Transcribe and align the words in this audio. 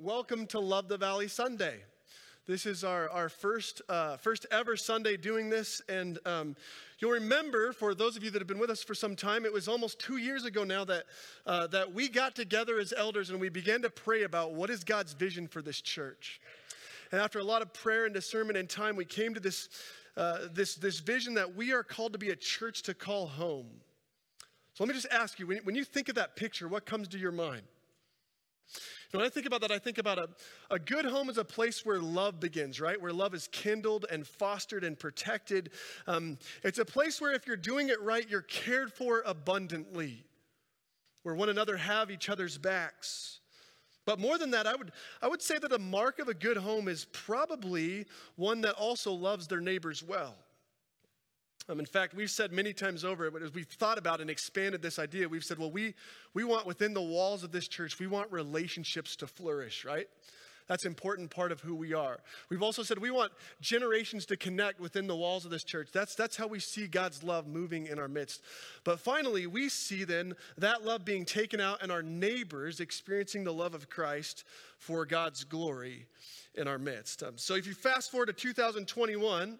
welcome 0.00 0.46
to 0.46 0.60
Love 0.60 0.86
the 0.86 0.96
Valley 0.96 1.26
Sunday. 1.26 1.74
This 2.46 2.66
is 2.66 2.84
our, 2.84 3.10
our 3.10 3.28
first, 3.28 3.82
uh, 3.88 4.16
first 4.16 4.46
ever 4.52 4.76
Sunday 4.76 5.16
doing 5.16 5.50
this. 5.50 5.82
And 5.88 6.20
um, 6.24 6.54
you'll 7.00 7.10
remember, 7.10 7.72
for 7.72 7.96
those 7.96 8.16
of 8.16 8.22
you 8.22 8.30
that 8.30 8.38
have 8.38 8.46
been 8.46 8.60
with 8.60 8.70
us 8.70 8.82
for 8.84 8.94
some 8.94 9.16
time, 9.16 9.44
it 9.44 9.52
was 9.52 9.66
almost 9.66 9.98
two 9.98 10.18
years 10.18 10.44
ago 10.44 10.62
now 10.62 10.84
that, 10.84 11.04
uh, 11.46 11.66
that 11.68 11.92
we 11.92 12.08
got 12.08 12.36
together 12.36 12.78
as 12.78 12.94
elders 12.96 13.30
and 13.30 13.40
we 13.40 13.48
began 13.48 13.82
to 13.82 13.90
pray 13.90 14.22
about 14.22 14.54
what 14.54 14.70
is 14.70 14.84
God's 14.84 15.14
vision 15.14 15.48
for 15.48 15.62
this 15.62 15.80
church. 15.80 16.40
And 17.10 17.20
after 17.20 17.40
a 17.40 17.44
lot 17.44 17.60
of 17.60 17.72
prayer 17.72 18.04
and 18.04 18.14
discernment 18.14 18.56
and 18.56 18.68
time, 18.68 18.94
we 18.94 19.04
came 19.04 19.34
to 19.34 19.40
this, 19.40 19.68
uh, 20.16 20.46
this, 20.52 20.76
this 20.76 21.00
vision 21.00 21.34
that 21.34 21.56
we 21.56 21.72
are 21.72 21.82
called 21.82 22.12
to 22.12 22.18
be 22.18 22.30
a 22.30 22.36
church 22.36 22.82
to 22.82 22.94
call 22.94 23.26
home. 23.26 23.66
So 24.74 24.84
let 24.84 24.88
me 24.88 24.94
just 24.94 25.12
ask 25.12 25.40
you 25.40 25.48
when, 25.48 25.58
when 25.64 25.74
you 25.74 25.82
think 25.82 26.08
of 26.08 26.14
that 26.14 26.36
picture, 26.36 26.68
what 26.68 26.86
comes 26.86 27.08
to 27.08 27.18
your 27.18 27.32
mind? 27.32 27.62
When 29.12 29.24
I 29.24 29.28
think 29.28 29.46
about 29.46 29.62
that, 29.62 29.70
I 29.70 29.78
think 29.78 29.98
about 29.98 30.18
a, 30.18 30.28
a 30.70 30.78
good 30.78 31.04
home 31.04 31.30
is 31.30 31.38
a 31.38 31.44
place 31.44 31.84
where 31.84 32.00
love 32.00 32.40
begins, 32.40 32.80
right? 32.80 33.00
Where 33.00 33.12
love 33.12 33.34
is 33.34 33.48
kindled 33.52 34.04
and 34.10 34.26
fostered 34.26 34.84
and 34.84 34.98
protected. 34.98 35.70
Um, 36.06 36.38
it's 36.62 36.78
a 36.78 36.84
place 36.84 37.20
where 37.20 37.32
if 37.32 37.46
you're 37.46 37.56
doing 37.56 37.88
it 37.88 38.00
right, 38.02 38.28
you're 38.28 38.42
cared 38.42 38.92
for 38.92 39.22
abundantly, 39.24 40.24
where 41.22 41.34
one 41.34 41.48
another 41.48 41.76
have 41.76 42.10
each 42.10 42.28
other's 42.28 42.58
backs. 42.58 43.40
But 44.04 44.18
more 44.18 44.38
than 44.38 44.50
that, 44.52 44.66
I 44.66 44.74
would, 44.74 44.92
I 45.20 45.28
would 45.28 45.42
say 45.42 45.58
that 45.58 45.72
a 45.72 45.78
mark 45.78 46.18
of 46.18 46.28
a 46.28 46.34
good 46.34 46.56
home 46.56 46.88
is 46.88 47.06
probably 47.12 48.06
one 48.36 48.62
that 48.62 48.74
also 48.74 49.12
loves 49.12 49.46
their 49.46 49.60
neighbors 49.60 50.02
well. 50.02 50.34
Um, 51.68 51.78
in 51.78 51.86
fact, 51.86 52.14
we've 52.14 52.30
said 52.30 52.50
many 52.50 52.72
times 52.72 53.04
over, 53.04 53.30
but 53.30 53.42
as 53.42 53.52
we've 53.52 53.66
thought 53.66 53.98
about 53.98 54.20
and 54.20 54.30
expanded 54.30 54.80
this 54.80 54.98
idea, 54.98 55.28
we've 55.28 55.44
said, 55.44 55.58
well, 55.58 55.70
we, 55.70 55.94
we 56.32 56.44
want 56.44 56.66
within 56.66 56.94
the 56.94 57.02
walls 57.02 57.44
of 57.44 57.52
this 57.52 57.68
church, 57.68 57.98
we 57.98 58.06
want 58.06 58.32
relationships 58.32 59.16
to 59.16 59.26
flourish, 59.26 59.84
right? 59.84 60.08
That's 60.68 60.84
an 60.84 60.90
important 60.90 61.30
part 61.30 61.50
of 61.50 61.60
who 61.60 61.74
we 61.74 61.94
are. 61.94 62.20
We've 62.50 62.62
also 62.62 62.82
said 62.82 62.98
we 62.98 63.10
want 63.10 63.32
generations 63.60 64.26
to 64.26 64.36
connect 64.36 64.80
within 64.80 65.06
the 65.06 65.16
walls 65.16 65.46
of 65.46 65.50
this 65.50 65.64
church. 65.64 65.88
That's, 65.92 66.14
that's 66.14 66.36
how 66.36 66.46
we 66.46 66.60
see 66.60 66.86
God's 66.86 67.22
love 67.22 67.46
moving 67.46 67.86
in 67.86 67.98
our 67.98 68.08
midst. 68.08 68.42
But 68.84 69.00
finally, 69.00 69.46
we 69.46 69.70
see 69.70 70.04
then 70.04 70.34
that 70.58 70.84
love 70.84 71.06
being 71.06 71.24
taken 71.24 71.58
out 71.58 71.82
and 71.82 71.90
our 71.90 72.02
neighbors 72.02 72.80
experiencing 72.80 73.44
the 73.44 73.52
love 73.52 73.74
of 73.74 73.88
Christ 73.88 74.44
for 74.78 75.06
God's 75.06 75.42
glory 75.42 76.06
in 76.54 76.68
our 76.68 76.78
midst. 76.78 77.22
Um, 77.22 77.38
so 77.38 77.54
if 77.54 77.66
you 77.66 77.72
fast 77.72 78.10
forward 78.10 78.26
to 78.26 78.34
2021, 78.34 79.58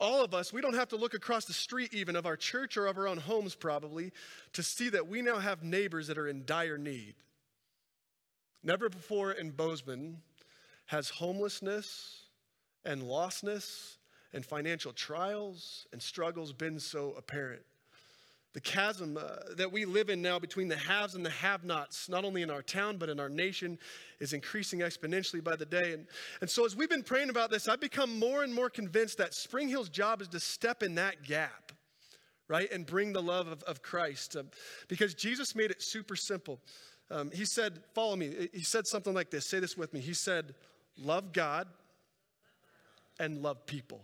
all 0.00 0.22
of 0.22 0.32
us, 0.32 0.52
we 0.52 0.60
don't 0.60 0.74
have 0.74 0.88
to 0.88 0.96
look 0.96 1.14
across 1.14 1.44
the 1.44 1.52
street 1.52 1.92
even 1.92 2.14
of 2.14 2.26
our 2.26 2.36
church 2.36 2.76
or 2.76 2.86
of 2.86 2.96
our 2.98 3.08
own 3.08 3.18
homes 3.18 3.54
probably 3.54 4.12
to 4.52 4.62
see 4.62 4.88
that 4.90 5.08
we 5.08 5.22
now 5.22 5.38
have 5.38 5.62
neighbors 5.62 6.06
that 6.06 6.18
are 6.18 6.28
in 6.28 6.44
dire 6.44 6.78
need. 6.78 7.14
Never 8.62 8.88
before 8.88 9.32
in 9.32 9.50
Bozeman 9.50 10.18
has 10.86 11.10
homelessness 11.10 12.22
and 12.84 13.02
lostness 13.02 13.96
and 14.32 14.44
financial 14.44 14.92
trials 14.92 15.86
and 15.92 16.02
struggles 16.02 16.52
been 16.52 16.78
so 16.78 17.14
apparent. 17.16 17.62
The 18.54 18.60
chasm 18.60 19.18
uh, 19.18 19.54
that 19.56 19.70
we 19.70 19.84
live 19.84 20.08
in 20.08 20.22
now 20.22 20.38
between 20.38 20.68
the 20.68 20.76
haves 20.76 21.14
and 21.14 21.24
the 21.24 21.30
have 21.30 21.64
nots, 21.64 22.08
not 22.08 22.24
only 22.24 22.42
in 22.42 22.50
our 22.50 22.62
town, 22.62 22.96
but 22.96 23.10
in 23.10 23.20
our 23.20 23.28
nation, 23.28 23.78
is 24.20 24.32
increasing 24.32 24.80
exponentially 24.80 25.44
by 25.44 25.54
the 25.54 25.66
day. 25.66 25.92
And, 25.92 26.06
and 26.40 26.48
so, 26.48 26.64
as 26.64 26.74
we've 26.74 26.88
been 26.88 27.02
praying 27.02 27.28
about 27.28 27.50
this, 27.50 27.68
I've 27.68 27.80
become 27.80 28.18
more 28.18 28.42
and 28.42 28.54
more 28.54 28.70
convinced 28.70 29.18
that 29.18 29.34
Spring 29.34 29.68
Hill's 29.68 29.90
job 29.90 30.22
is 30.22 30.28
to 30.28 30.40
step 30.40 30.82
in 30.82 30.94
that 30.94 31.22
gap, 31.24 31.72
right? 32.48 32.72
And 32.72 32.86
bring 32.86 33.12
the 33.12 33.22
love 33.22 33.48
of, 33.48 33.62
of 33.64 33.82
Christ. 33.82 34.34
Um, 34.34 34.48
because 34.88 35.14
Jesus 35.14 35.54
made 35.54 35.70
it 35.70 35.82
super 35.82 36.16
simple. 36.16 36.58
Um, 37.10 37.30
he 37.30 37.44
said, 37.44 37.80
Follow 37.94 38.16
me. 38.16 38.48
He 38.54 38.64
said 38.64 38.86
something 38.86 39.12
like 39.12 39.30
this. 39.30 39.46
Say 39.46 39.60
this 39.60 39.76
with 39.76 39.92
me. 39.92 40.00
He 40.00 40.14
said, 40.14 40.54
Love 40.96 41.32
God 41.32 41.68
and 43.20 43.42
love 43.42 43.66
people. 43.66 44.00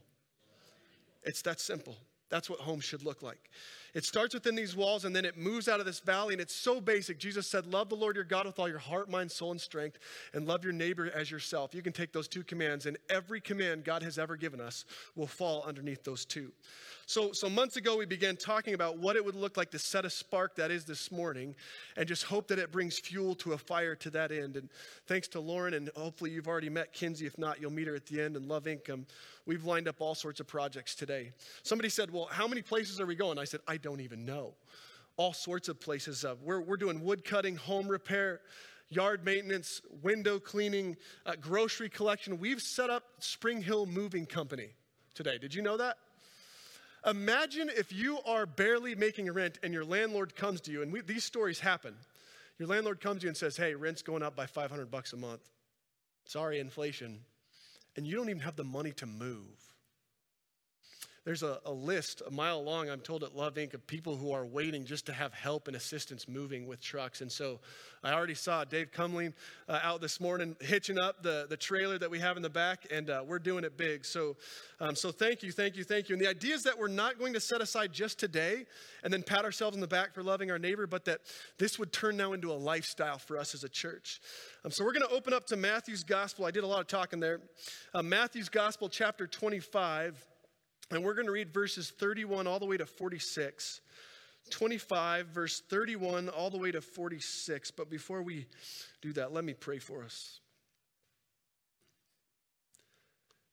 It's 1.22 1.42
that 1.42 1.60
simple. 1.60 1.96
That's 2.30 2.50
what 2.50 2.60
home 2.60 2.80
should 2.80 3.04
look 3.04 3.22
like. 3.22 3.50
It 3.94 4.04
starts 4.04 4.34
within 4.34 4.54
these 4.54 4.76
walls 4.76 5.04
and 5.04 5.14
then 5.14 5.24
it 5.24 5.36
moves 5.36 5.68
out 5.68 5.80
of 5.80 5.86
this 5.86 6.00
valley, 6.00 6.34
and 6.34 6.40
it's 6.40 6.54
so 6.54 6.80
basic. 6.80 7.18
Jesus 7.18 7.46
said, 7.46 7.66
Love 7.66 7.88
the 7.88 7.94
Lord 7.94 8.16
your 8.16 8.24
God 8.24 8.46
with 8.46 8.58
all 8.58 8.68
your 8.68 8.78
heart, 8.78 9.08
mind, 9.08 9.30
soul, 9.30 9.52
and 9.52 9.60
strength, 9.60 9.98
and 10.32 10.46
love 10.46 10.64
your 10.64 10.72
neighbor 10.72 11.10
as 11.14 11.30
yourself. 11.30 11.74
You 11.74 11.82
can 11.82 11.92
take 11.92 12.12
those 12.12 12.28
two 12.28 12.42
commands, 12.42 12.86
and 12.86 12.98
every 13.08 13.40
command 13.40 13.84
God 13.84 14.02
has 14.02 14.18
ever 14.18 14.36
given 14.36 14.60
us 14.60 14.84
will 15.14 15.26
fall 15.26 15.62
underneath 15.66 16.02
those 16.02 16.24
two. 16.24 16.52
So, 17.06 17.32
so 17.32 17.50
months 17.50 17.76
ago, 17.76 17.98
we 17.98 18.06
began 18.06 18.36
talking 18.36 18.72
about 18.72 18.98
what 18.98 19.14
it 19.16 19.24
would 19.24 19.34
look 19.34 19.56
like 19.56 19.70
to 19.72 19.78
set 19.78 20.06
a 20.06 20.10
spark 20.10 20.56
that 20.56 20.70
is 20.70 20.84
this 20.84 21.12
morning 21.12 21.54
and 21.96 22.08
just 22.08 22.24
hope 22.24 22.48
that 22.48 22.58
it 22.58 22.72
brings 22.72 22.98
fuel 22.98 23.34
to 23.36 23.52
a 23.52 23.58
fire 23.58 23.94
to 23.96 24.10
that 24.10 24.32
end. 24.32 24.56
And 24.56 24.70
thanks 25.06 25.28
to 25.28 25.40
Lauren, 25.40 25.74
and 25.74 25.90
hopefully 25.96 26.30
you've 26.30 26.48
already 26.48 26.70
met 26.70 26.92
Kinsey. 26.92 27.26
If 27.26 27.36
not, 27.36 27.60
you'll 27.60 27.72
meet 27.72 27.88
her 27.88 27.94
at 27.94 28.06
the 28.06 28.22
end. 28.22 28.36
And 28.36 28.48
Love 28.48 28.64
Inc., 28.64 28.88
um, 28.88 29.06
we've 29.44 29.64
lined 29.64 29.86
up 29.86 29.96
all 30.00 30.14
sorts 30.14 30.40
of 30.40 30.46
projects 30.46 30.94
today. 30.94 31.32
Somebody 31.62 31.90
said, 31.90 32.10
Well, 32.10 32.26
how 32.30 32.48
many 32.48 32.62
places 32.62 33.00
are 33.00 33.06
we 33.06 33.14
going? 33.14 33.38
I 33.38 33.44
said, 33.44 33.60
I 33.68 33.76
don't 33.84 34.00
even 34.00 34.24
know. 34.24 34.54
All 35.16 35.32
sorts 35.32 35.68
of 35.68 35.78
places. 35.78 36.24
Uh, 36.24 36.34
we're, 36.42 36.60
we're 36.60 36.78
doing 36.78 37.04
wood 37.04 37.24
cutting, 37.24 37.54
home 37.54 37.86
repair 37.86 38.40
yard 38.88 39.24
maintenance, 39.24 39.80
window 40.02 40.38
cleaning, 40.38 40.96
uh, 41.26 41.34
grocery 41.40 41.88
collection. 41.88 42.38
We've 42.38 42.60
set 42.60 42.90
up 42.90 43.04
Spring 43.18 43.60
Hill 43.62 43.86
Moving 43.86 44.26
Company 44.26 44.68
today. 45.14 45.38
Did 45.38 45.54
you 45.54 45.62
know 45.62 45.76
that? 45.76 45.96
Imagine 47.06 47.70
if 47.76 47.92
you 47.92 48.18
are 48.26 48.46
barely 48.46 48.94
making 48.94 49.30
rent 49.30 49.58
and 49.62 49.74
your 49.74 49.84
landlord 49.84 50.34
comes 50.34 50.60
to 50.62 50.70
you, 50.70 50.82
and 50.82 50.92
we, 50.92 51.02
these 51.02 51.24
stories 51.24 51.60
happen. 51.60 51.94
Your 52.58 52.68
landlord 52.68 53.00
comes 53.00 53.20
to 53.20 53.24
you 53.24 53.28
and 53.28 53.36
says, 53.36 53.56
Hey, 53.56 53.74
rent's 53.74 54.02
going 54.02 54.22
up 54.22 54.34
by 54.36 54.46
500 54.46 54.90
bucks 54.90 55.12
a 55.12 55.16
month. 55.16 55.42
Sorry, 56.24 56.60
inflation. 56.60 57.20
And 57.96 58.06
you 58.06 58.16
don't 58.16 58.30
even 58.30 58.42
have 58.42 58.56
the 58.56 58.64
money 58.64 58.92
to 58.92 59.06
move. 59.06 59.73
There's 61.24 61.42
a, 61.42 61.58
a, 61.64 61.72
list 61.72 62.20
a 62.26 62.30
mile 62.30 62.62
long, 62.62 62.90
I'm 62.90 63.00
told 63.00 63.24
at 63.24 63.34
Love 63.34 63.54
Inc., 63.54 63.72
of 63.72 63.86
people 63.86 64.14
who 64.14 64.32
are 64.32 64.44
waiting 64.44 64.84
just 64.84 65.06
to 65.06 65.14
have 65.14 65.32
help 65.32 65.68
and 65.68 65.76
assistance 65.76 66.28
moving 66.28 66.66
with 66.66 66.82
trucks. 66.82 67.22
And 67.22 67.32
so 67.32 67.60
I 68.02 68.12
already 68.12 68.34
saw 68.34 68.64
Dave 68.64 68.92
Cumling 68.92 69.32
uh, 69.66 69.80
out 69.82 70.02
this 70.02 70.20
morning 70.20 70.54
hitching 70.60 70.98
up 70.98 71.22
the, 71.22 71.46
the 71.48 71.56
trailer 71.56 71.96
that 71.96 72.10
we 72.10 72.18
have 72.18 72.36
in 72.36 72.42
the 72.42 72.50
back, 72.50 72.86
and 72.90 73.08
uh, 73.08 73.24
we're 73.26 73.38
doing 73.38 73.64
it 73.64 73.78
big. 73.78 74.04
So, 74.04 74.36
um, 74.80 74.94
so 74.94 75.10
thank 75.10 75.42
you, 75.42 75.50
thank 75.50 75.76
you, 75.76 75.84
thank 75.84 76.10
you. 76.10 76.14
And 76.14 76.20
the 76.22 76.28
idea 76.28 76.54
is 76.54 76.62
that 76.64 76.78
we're 76.78 76.88
not 76.88 77.18
going 77.18 77.32
to 77.32 77.40
set 77.40 77.62
aside 77.62 77.90
just 77.94 78.18
today 78.18 78.66
and 79.02 79.10
then 79.10 79.22
pat 79.22 79.46
ourselves 79.46 79.74
on 79.74 79.80
the 79.80 79.88
back 79.88 80.12
for 80.12 80.22
loving 80.22 80.50
our 80.50 80.58
neighbor, 80.58 80.86
but 80.86 81.06
that 81.06 81.20
this 81.56 81.78
would 81.78 81.90
turn 81.90 82.18
now 82.18 82.34
into 82.34 82.52
a 82.52 82.54
lifestyle 82.54 83.16
for 83.16 83.38
us 83.38 83.54
as 83.54 83.64
a 83.64 83.68
church. 83.70 84.20
Um, 84.62 84.70
so 84.70 84.84
we're 84.84 84.92
going 84.92 85.08
to 85.08 85.14
open 85.14 85.32
up 85.32 85.46
to 85.46 85.56
Matthew's 85.56 86.04
Gospel. 86.04 86.44
I 86.44 86.50
did 86.50 86.64
a 86.64 86.66
lot 86.66 86.80
of 86.80 86.86
talking 86.86 87.18
there. 87.18 87.40
Uh, 87.94 88.02
Matthew's 88.02 88.50
Gospel, 88.50 88.90
chapter 88.90 89.26
25. 89.26 90.22
And 90.94 91.02
we're 91.02 91.14
going 91.14 91.26
to 91.26 91.32
read 91.32 91.52
verses 91.52 91.90
31 91.90 92.46
all 92.46 92.60
the 92.60 92.66
way 92.66 92.76
to 92.76 92.86
46. 92.86 93.80
25, 94.50 95.26
verse 95.28 95.60
31, 95.68 96.28
all 96.28 96.50
the 96.50 96.58
way 96.58 96.70
to 96.70 96.80
46. 96.80 97.70
But 97.72 97.90
before 97.90 98.22
we 98.22 98.46
do 99.02 99.12
that, 99.14 99.32
let 99.32 99.44
me 99.44 99.54
pray 99.54 99.78
for 99.78 100.04
us. 100.04 100.40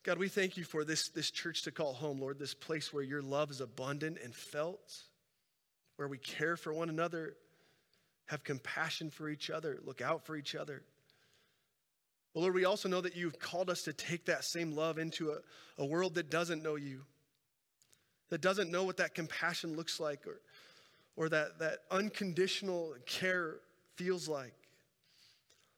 God, 0.04 0.18
we 0.18 0.28
thank 0.28 0.58
you 0.58 0.64
for 0.64 0.84
this, 0.84 1.10
this 1.10 1.32
church 1.32 1.64
to 1.64 1.72
call 1.72 1.94
home, 1.94 2.20
Lord, 2.20 2.38
this 2.38 2.54
place 2.54 2.94
where 2.94 3.04
your 3.04 3.22
love 3.22 3.50
is 3.52 3.62
abundant 3.62 4.18
and 4.24 4.36
felt, 4.36 5.02
where 5.96 6.08
we 6.08 6.18
care 6.18 6.58
for 6.58 6.74
one 6.74 6.90
another, 6.90 7.36
have 8.26 8.44
compassion 8.44 9.10
for 9.10 9.30
each 9.30 9.50
other, 9.50 9.80
look 9.86 10.02
out 10.02 10.26
for 10.26 10.36
each 10.36 10.56
other. 10.56 10.84
But 12.34 12.42
Lord, 12.42 12.56
we 12.56 12.66
also 12.66 12.90
know 12.90 13.02
that 13.02 13.16
you've 13.16 13.40
called 13.40 13.70
us 13.70 13.84
to 13.84 13.94
take 13.94 14.26
that 14.26 14.44
same 14.44 14.74
love 14.76 14.98
into 14.98 15.32
a, 15.32 15.38
a 15.78 15.86
world 15.86 16.16
that 16.16 16.30
doesn't 16.30 16.64
know 16.64 16.76
you 16.76 17.02
that 18.32 18.42
doesn't 18.42 18.72
know 18.72 18.84
what 18.84 18.98
that 18.98 19.14
compassion 19.14 19.76
looks 19.76 20.00
like 20.00 20.26
or, 20.26 20.40
or 21.16 21.30
that, 21.30 21.60
that 21.60 21.80
unconditional 21.92 22.96
care 23.06 23.58
feels 23.96 24.28
like. 24.28 24.54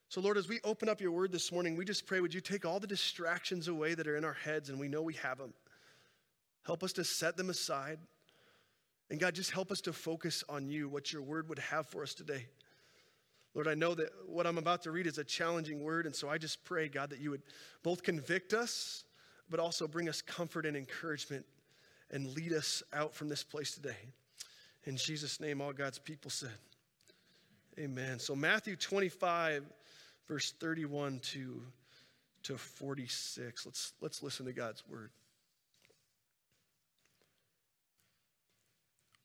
So, 0.08 0.22
Lord, 0.22 0.38
as 0.38 0.48
we 0.48 0.60
open 0.64 0.88
up 0.88 1.02
your 1.02 1.12
word 1.12 1.32
this 1.32 1.52
morning, 1.52 1.76
we 1.76 1.84
just 1.84 2.06
pray, 2.06 2.22
would 2.22 2.34
you 2.34 2.42
take 2.42 2.64
all 2.64 2.80
the 2.80 2.86
distractions 2.86 3.68
away 3.68 3.96
that 3.96 4.08
are 4.08 4.16
in 4.16 4.24
our 4.24 4.38
heads, 4.46 4.70
and 4.70 4.80
we 4.80 4.88
know 4.88 5.02
we 5.02 5.16
have 5.16 5.40
them. 5.40 5.52
Help 6.64 6.84
us 6.84 6.94
to 6.94 7.04
set 7.04 7.36
them 7.36 7.50
aside. 7.50 7.98
And 9.10 9.20
God, 9.20 9.34
just 9.34 9.50
help 9.50 9.72
us 9.72 9.82
to 9.82 9.92
focus 9.92 10.44
on 10.48 10.70
you, 10.70 10.88
what 10.88 11.12
your 11.12 11.24
word 11.24 11.50
would 11.50 11.60
have 11.60 11.88
for 11.88 12.04
us 12.04 12.14
today. 12.14 12.46
Lord, 13.56 13.68
I 13.68 13.74
know 13.74 13.96
that 13.96 14.10
what 14.28 14.46
I'm 14.46 14.60
about 14.60 14.84
to 14.84 14.92
read 14.92 15.08
is 15.08 15.18
a 15.18 15.24
challenging 15.24 15.84
word, 15.84 16.06
and 16.06 16.16
so 16.16 16.30
I 16.30 16.38
just 16.38 16.64
pray, 16.64 16.88
God, 16.88 17.10
that 17.10 17.20
you 17.20 17.32
would 17.32 17.44
both 17.82 18.04
convict 18.04 18.54
us, 18.54 19.06
but 19.50 19.60
also 19.60 19.88
bring 19.88 20.08
us 20.08 20.22
comfort 20.22 20.68
and 20.68 20.78
encouragement 20.78 21.46
and 22.14 22.34
lead 22.34 22.54
us 22.54 22.82
out 22.94 23.14
from 23.14 23.28
this 23.28 23.44
place 23.44 23.72
today. 23.72 23.98
In 24.86 24.96
Jesus' 24.96 25.42
name, 25.42 25.60
all 25.60 25.74
God's 25.74 26.00
people 26.00 26.32
said, 26.32 26.50
Amen. 27.78 28.20
So, 28.20 28.36
Matthew 28.36 28.76
25, 28.76 29.66
verse 30.28 30.54
31 30.60 31.20
to, 31.20 31.62
to 32.44 32.58
46. 32.58 33.66
Let's, 33.66 33.94
let's 34.00 34.24
listen 34.24 34.46
to 34.46 34.54
God's 34.54 34.84
word. 34.88 35.10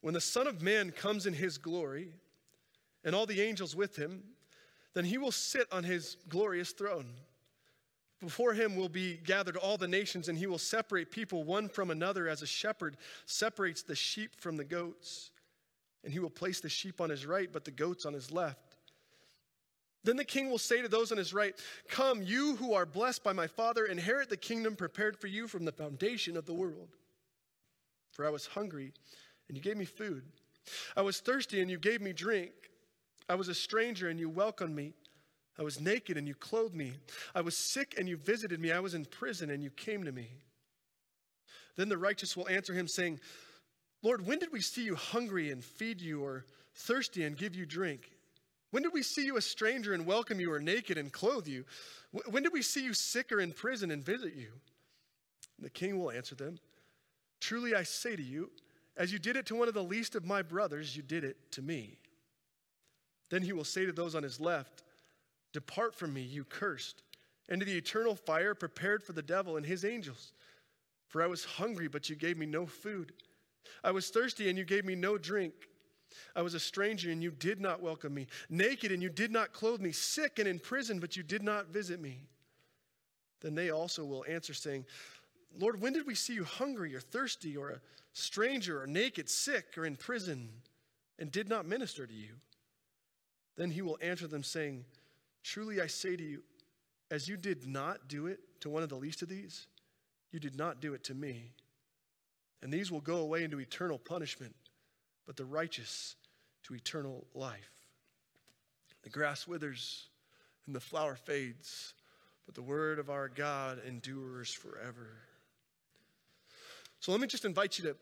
When 0.01 0.15
the 0.15 0.21
Son 0.21 0.47
of 0.47 0.63
Man 0.63 0.91
comes 0.91 1.27
in 1.27 1.35
his 1.35 1.59
glory, 1.59 2.09
and 3.05 3.15
all 3.15 3.27
the 3.27 3.41
angels 3.41 3.77
with 3.77 3.97
him, 3.97 4.23
then 4.95 5.05
he 5.05 5.19
will 5.19 5.33
sit 5.33 5.67
on 5.73 5.85
his 5.85 6.17
glorious 6.29 6.73
throne. 6.73 7.07
Before 8.21 8.53
him 8.53 8.75
will 8.75 8.89
be 8.89 9.17
gathered 9.25 9.57
all 9.57 9.77
the 9.77 9.87
nations, 9.87 10.29
and 10.29 10.37
he 10.37 10.47
will 10.47 10.59
separate 10.59 11.11
people 11.11 11.45
one 11.45 11.69
from 11.69 11.91
another 11.91 12.29
as 12.29 12.43
a 12.43 12.47
shepherd 12.47 12.97
separates 13.27 13.83
the 13.83 13.95
sheep 13.95 14.41
from 14.41 14.57
the 14.57 14.65
goats. 14.65 15.31
And 16.03 16.13
he 16.13 16.19
will 16.19 16.31
place 16.31 16.61
the 16.61 16.69
sheep 16.69 17.01
on 17.01 17.11
his 17.11 17.27
right, 17.27 17.53
but 17.53 17.65
the 17.65 17.71
goats 17.71 18.07
on 18.07 18.13
his 18.13 18.33
left. 18.33 18.77
Then 20.05 20.17
the 20.17 20.25
king 20.25 20.51
will 20.51 20.59
say 20.59 20.81
to 20.81 20.89
those 20.89 21.13
on 21.13 21.19
his 21.19 21.35
right, 21.35 21.55
Come, 21.89 22.23
you 22.23 22.57
who 22.57 22.73
are 22.73 22.87
blessed 22.87 23.23
by 23.23 23.33
my 23.33 23.47
Father, 23.47 23.85
inherit 23.85 24.31
the 24.31 24.37
kingdom 24.37 24.75
prepared 24.75 25.17
for 25.17 25.27
you 25.27 25.47
from 25.47 25.65
the 25.65 25.73
foundation 25.73 26.37
of 26.37 26.47
the 26.47 26.55
world. 26.55 26.89
For 28.13 28.27
I 28.27 28.31
was 28.31 28.47
hungry, 28.47 28.93
and 29.49 29.57
you 29.57 29.63
gave 29.63 29.77
me 29.77 29.85
food. 29.85 30.25
I 30.97 31.03
was 31.03 31.21
thirsty, 31.21 31.61
and 31.61 31.71
you 31.71 31.79
gave 31.79 32.01
me 32.01 32.13
drink. 32.13 32.53
I 33.29 33.35
was 33.35 33.49
a 33.49 33.55
stranger, 33.55 34.09
and 34.09 34.19
you 34.19 34.29
welcomed 34.29 34.75
me. 34.75 34.95
I 35.59 35.63
was 35.63 35.81
naked 35.81 36.17
and 36.17 36.29
you 36.29 36.35
clothed 36.35 36.75
me. 36.75 36.93
I 37.35 37.41
was 37.41 37.57
sick 37.57 37.97
and 37.99 38.09
you 38.09 38.17
visited 38.17 38.61
me. 38.61 38.71
I 38.71 38.81
was 38.81 38.95
in 38.95 39.05
prison 39.05 39.51
and 39.51 39.63
you 39.63 39.71
came 39.71 40.05
to 40.05 40.13
me. 40.13 40.29
Then 41.77 41.89
the 41.89 41.99
righteous 41.99 42.37
will 42.37 42.49
answer 42.49 42.75
him, 42.75 42.89
saying, 42.89 43.21
Lord, 44.03 44.27
when 44.27 44.39
did 44.39 44.53
we 44.53 44.61
see 44.61 44.85
you 44.85 44.95
hungry 44.95 45.51
and 45.51 45.63
feed 45.63 46.01
you, 46.01 46.23
or 46.23 46.45
thirsty 46.75 47.25
and 47.25 47.37
give 47.37 47.55
you 47.55 47.67
drink? 47.67 48.11
When 48.71 48.83
did 48.83 48.93
we 48.93 49.03
see 49.03 49.25
you 49.25 49.37
a 49.37 49.41
stranger 49.43 49.95
and 49.95 50.05
welcome 50.05 50.41
you, 50.41 50.53
or 50.53 50.61
naked 50.61 50.99
and 50.99 51.13
clothe 51.13 51.47
you? 51.47 51.65
When 52.31 52.43
did 52.43 52.53
we 52.53 52.63
see 52.63 52.83
you 52.83 52.95
sick 52.95 53.33
or 53.33 53.41
in 53.41 53.53
prison 53.53 53.91
and 53.91 54.05
visit 54.05 54.35
you? 54.35 54.49
And 55.57 55.67
the 55.67 55.71
king 55.71 55.99
will 55.99 56.11
answer 56.11 56.35
them, 56.35 56.59
Truly 57.41 57.75
I 57.75 57.85
say 57.85 58.17
to 58.17 58.23
you, 58.23 58.51
as 58.97 59.13
you 59.13 59.19
did 59.21 59.37
it 59.37 59.47
to 59.47 59.55
one 59.55 59.69
of 59.69 59.75
the 59.75 59.83
least 59.83 60.17
of 60.17 60.25
my 60.25 60.43
brothers, 60.43 60.97
you 60.97 61.03
did 61.03 61.23
it 61.23 61.37
to 61.53 61.63
me. 61.63 61.99
Then 63.31 63.43
he 63.43 63.53
will 63.53 63.65
say 63.65 63.87
to 63.87 63.93
those 63.93 64.15
on 64.17 64.25
his 64.25 64.41
left, 64.41 64.83
Depart 65.59 65.93
from 65.93 66.15
me, 66.15 66.21
you 66.21 66.45
cursed, 66.45 67.03
into 67.49 67.65
the 67.65 67.77
eternal 67.77 68.15
fire 68.15 68.55
prepared 68.55 69.03
for 69.03 69.13
the 69.13 69.21
devil 69.21 69.57
and 69.57 69.67
his 69.67 69.85
angels. 69.85 70.31
For 71.09 71.21
I 71.21 71.27
was 71.27 71.45
hungry, 71.45 71.89
but 71.89 72.09
you 72.09 72.15
gave 72.15 72.39
me 72.39 72.47
no 72.47 72.65
food. 72.65 73.13
I 73.83 73.91
was 73.91 74.09
thirsty, 74.09 74.49
and 74.49 74.57
you 74.57 74.65
gave 74.65 74.85
me 74.85 74.95
no 74.95 75.19
drink. 75.19 75.53
I 76.37 76.43
was 76.43 76.55
a 76.55 76.61
stranger, 76.61 77.11
and 77.11 77.21
you 77.21 77.33
did 77.33 77.61
not 77.61 77.83
welcome 77.83 78.15
me. 78.15 78.29
Naked, 78.49 78.93
and 78.93 79.03
you 79.03 79.09
did 79.09 79.33
not 79.33 79.53
clothe 79.53 79.81
me. 79.81 79.91
Sick 79.91 80.39
and 80.39 80.47
in 80.47 80.61
prison, 80.61 81.01
but 81.01 81.17
you 81.17 81.25
did 81.25 81.43
not 81.43 81.71
visit 81.71 82.01
me. 82.01 82.21
Then 83.41 83.57
they 83.57 83.71
also 83.71 84.05
will 84.05 84.25
answer, 84.29 84.55
saying, 84.55 84.87
Lord, 85.59 85.81
when 85.81 85.93
did 85.93 86.07
we 86.07 86.15
see 86.15 86.35
you 86.35 86.45
hungry 86.45 86.95
or 86.95 87.01
thirsty 87.01 87.57
or 87.57 87.71
a 87.71 87.81
stranger 88.13 88.81
or 88.81 88.87
naked, 88.87 89.29
sick 89.29 89.77
or 89.77 89.85
in 89.85 89.97
prison, 89.97 90.51
and 91.19 91.33
did 91.33 91.49
not 91.49 91.67
minister 91.67 92.07
to 92.07 92.15
you? 92.15 92.35
Then 93.57 93.73
he 93.73 93.83
will 93.83 93.99
answer 94.01 94.29
them, 94.29 94.45
saying, 94.45 94.85
Truly 95.43 95.81
I 95.81 95.87
say 95.87 96.17
to 96.17 96.23
you, 96.23 96.43
as 97.11 97.29
you 97.29 97.37
did 97.37 97.67
not 97.67 98.09
do 98.09 98.27
it 98.27 98.41
to 98.61 98.71
one 98.71 98.83
of 98.83 98.89
the 98.89 98.97
least 98.97 99.23
of 99.23 99.29
these, 99.29 99.67
you 100.31 100.41
did 100.41 100.57
not 100.57 100.81
do 100.81 100.95
it 100.95 101.05
to 101.05 101.15
me. 101.15 101.53
And 102.63 102.73
these 102.73 102.91
will 102.91 103.01
go 103.01 103.19
away 103.19 103.45
into 103.45 103.61
eternal 103.61 103.99
punishment, 103.99 104.55
but 105.27 105.37
the 105.37 105.45
righteous 105.45 106.17
to 106.65 106.75
eternal 106.75 107.25
life. 107.35 107.71
The 109.03 109.11
grass 109.11 109.47
withers 109.47 110.09
and 110.67 110.75
the 110.75 110.81
flower 110.81 111.15
fades, 111.15 111.95
but 112.47 112.55
the 112.55 112.63
word 112.63 112.99
of 112.99 113.11
our 113.11 113.29
God 113.29 113.81
endures 113.87 114.53
forever. 114.53 115.17
So 117.01 117.13
let 117.13 117.21
me 117.21 117.27
just 117.27 117.45
invite 117.45 117.79
you 117.79 117.85
to 117.85 117.97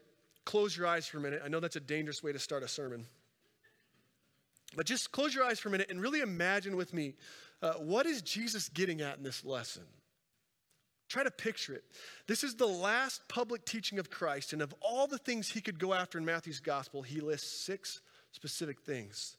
close 0.45 0.77
your 0.77 0.87
eyes 0.87 1.07
for 1.07 1.19
a 1.19 1.21
minute. 1.21 1.43
I 1.45 1.49
know 1.49 1.61
that's 1.61 1.77
a 1.77 1.81
dangerous 1.81 2.23
way 2.23 2.33
to 2.33 2.39
start 2.39 2.63
a 2.63 2.69
sermon. 2.69 3.07
But 4.75 4.87
just 4.87 5.13
close 5.13 5.35
your 5.35 5.45
eyes 5.45 5.59
for 5.59 5.69
a 5.69 5.73
minute 5.73 5.91
and 5.91 6.01
really 6.01 6.21
imagine 6.21 6.77
with 6.77 6.93
me 6.93 7.15
uh, 7.63 7.75
what 7.75 8.07
is 8.07 8.23
Jesus 8.23 8.69
getting 8.69 9.01
at 9.01 9.19
in 9.19 9.23
this 9.23 9.45
lesson? 9.45 9.85
Try 11.09 11.23
to 11.23 11.31
picture 11.31 11.73
it. 11.73 11.85
This 12.27 12.43
is 12.43 12.57
the 12.57 12.67
last 12.67 13.23
public 13.29 13.65
teaching 13.65 13.99
of 13.99 14.11
Christ, 14.11 14.53
and 14.53 14.61
of 14.61 14.75
all 14.81 15.07
the 15.07 15.19
things 15.19 15.49
he 15.49 15.61
could 15.61 15.79
go 15.79 15.95
after 15.95 16.19
in 16.19 16.25
Matthew's 16.25 16.61
gospel, 16.61 17.03
he 17.03 17.21
lists 17.21 17.65
six 17.65 18.01
specific 18.33 18.81
things. 18.81 19.37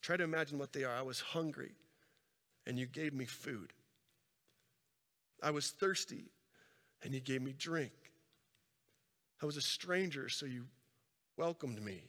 Try 0.00 0.16
to 0.16 0.22
imagine 0.24 0.58
what 0.58 0.72
they 0.72 0.84
are. 0.84 0.94
I 0.94 1.02
was 1.02 1.20
hungry, 1.20 1.72
and 2.66 2.78
you 2.78 2.86
gave 2.86 3.12
me 3.12 3.24
food. 3.24 3.72
I 5.42 5.50
was 5.50 5.70
thirsty, 5.70 6.30
and 7.02 7.12
you 7.12 7.20
gave 7.20 7.42
me 7.42 7.52
drink. 7.52 7.92
I 9.42 9.46
was 9.46 9.56
a 9.56 9.62
stranger, 9.62 10.28
so 10.28 10.46
you 10.46 10.66
welcomed 11.36 11.82
me. 11.82 12.02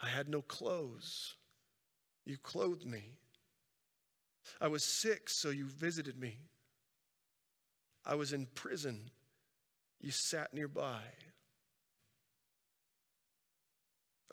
I 0.00 0.08
had 0.08 0.28
no 0.28 0.42
clothes, 0.42 1.34
you 2.24 2.36
clothed 2.38 2.86
me. 2.86 3.12
I 4.60 4.68
was 4.68 4.84
sick, 4.84 5.28
so 5.28 5.50
you 5.50 5.66
visited 5.66 6.18
me. 6.18 6.38
I 8.06 8.14
was 8.14 8.32
in 8.32 8.46
prison, 8.54 9.10
you 10.00 10.10
sat 10.10 10.52
nearby. 10.52 11.00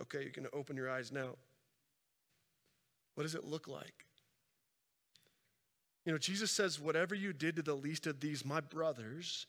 Okay, 0.01 0.23
you 0.23 0.31
can 0.31 0.47
open 0.51 0.75
your 0.75 0.89
eyes 0.89 1.11
now. 1.11 1.35
What 3.15 3.23
does 3.23 3.35
it 3.35 3.45
look 3.45 3.67
like? 3.67 4.05
You 6.05 6.11
know, 6.11 6.17
Jesus 6.17 6.51
says, 6.51 6.79
Whatever 6.79 7.15
you 7.15 7.33
did 7.33 7.55
to 7.57 7.61
the 7.61 7.75
least 7.75 8.07
of 8.07 8.19
these, 8.19 8.43
my 8.43 8.59
brothers, 8.59 9.45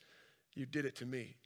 you 0.55 0.67
did 0.67 0.85
it 0.85 0.97
to 0.97 1.06
me. 1.06 1.37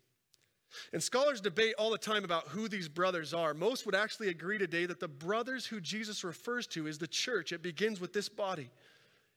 And 0.93 1.03
scholars 1.03 1.41
debate 1.41 1.75
all 1.79 1.91
the 1.91 1.99
time 1.99 2.25
about 2.25 2.49
who 2.49 2.69
these 2.69 2.89
brothers 2.89 3.33
are. 3.33 3.55
Most 3.55 3.87
would 3.87 3.95
actually 3.95 4.29
agree 4.29 4.59
today 4.59 4.87
that 4.87 5.01
the 5.01 5.09
brothers 5.09 5.67
who 5.67 5.81
Jesus 5.81 6.25
refers 6.25 6.67
to 6.69 6.87
is 6.87 6.99
the 6.99 7.07
church. 7.07 7.53
It 7.53 7.63
begins 7.63 8.01
with 8.01 8.13
this 8.13 8.29
body, 8.29 8.71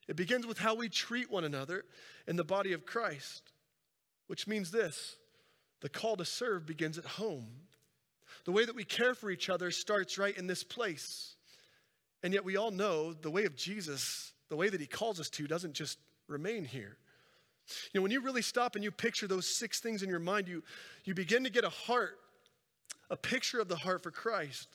it 0.08 0.16
begins 0.16 0.46
with 0.46 0.58
how 0.58 0.76
we 0.76 0.90
treat 0.90 1.31
one 1.31 1.44
another 1.44 1.86
in 2.28 2.36
the 2.36 2.44
body 2.44 2.74
of 2.74 2.86
Christ, 2.86 3.52
which 4.28 4.48
means 4.48 4.72
this 4.72 5.16
the 5.81 5.90
call 5.90 6.18
to 6.18 6.26
serve 6.26 6.66
begins 6.66 6.98
at 6.98 7.06
home. 7.06 7.48
The 8.46 8.52
way 8.52 8.66
that 8.66 8.76
we 8.76 8.84
care 8.84 9.14
for 9.14 9.30
each 9.30 9.50
other 9.50 9.72
starts 9.72 10.18
right 10.18 10.38
in 10.38 10.48
this 10.48 10.64
place. 10.64 11.36
And 12.24 12.34
yet 12.34 12.44
we 12.44 12.58
all 12.58 12.72
know 12.72 13.14
the 13.14 13.31
way 13.31 13.46
of 13.46 13.56
Jesus, 13.56 14.34
the 14.50 14.56
way 14.56 14.70
that 14.70 14.81
he 14.81 14.88
calls 14.88 15.20
us 15.20 15.30
to, 15.31 15.48
doesn't 15.48 15.74
just 15.74 16.00
remain 16.28 16.66
here. 16.66 16.98
You 17.94 18.00
know, 18.00 18.01
when 18.04 18.12
you 18.12 18.21
really 18.21 18.42
stop 18.42 18.75
and 18.75 18.83
you 18.83 18.92
picture 18.92 19.27
those 19.27 19.48
six 19.48 19.80
things 19.80 20.04
in 20.04 20.10
your 20.10 20.19
mind, 20.19 20.48
you, 20.48 20.63
you 21.06 21.13
begin 21.13 21.44
to 21.44 21.50
get 21.50 21.63
a 21.63 21.69
heart, 21.69 22.19
a 23.10 23.18
picture 23.18 23.60
of 23.60 23.68
the 23.68 23.75
heart 23.75 24.04
for 24.04 24.12
Christ. 24.12 24.69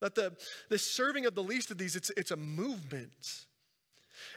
That 0.00 0.14
the, 0.14 0.34
the 0.68 0.78
serving 0.78 1.26
of 1.26 1.34
the 1.34 1.42
least 1.42 1.70
of 1.70 1.78
these, 1.78 1.96
it's, 1.96 2.10
it's 2.16 2.30
a 2.30 2.36
movement. 2.36 3.44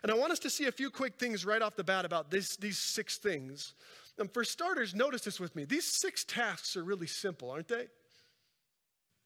And 0.01 0.11
I 0.11 0.15
want 0.15 0.31
us 0.31 0.39
to 0.39 0.49
see 0.49 0.65
a 0.65 0.71
few 0.71 0.89
quick 0.89 1.15
things 1.15 1.45
right 1.45 1.61
off 1.61 1.75
the 1.75 1.83
bat 1.83 2.05
about 2.05 2.29
this, 2.29 2.57
these 2.57 2.77
six 2.77 3.17
things. 3.17 3.73
And 4.17 4.31
for 4.31 4.43
starters, 4.43 4.93
notice 4.93 5.21
this 5.21 5.39
with 5.39 5.55
me. 5.55 5.65
These 5.65 5.85
six 5.85 6.23
tasks 6.23 6.75
are 6.75 6.83
really 6.83 7.07
simple, 7.07 7.49
aren't 7.49 7.67
they? 7.67 7.87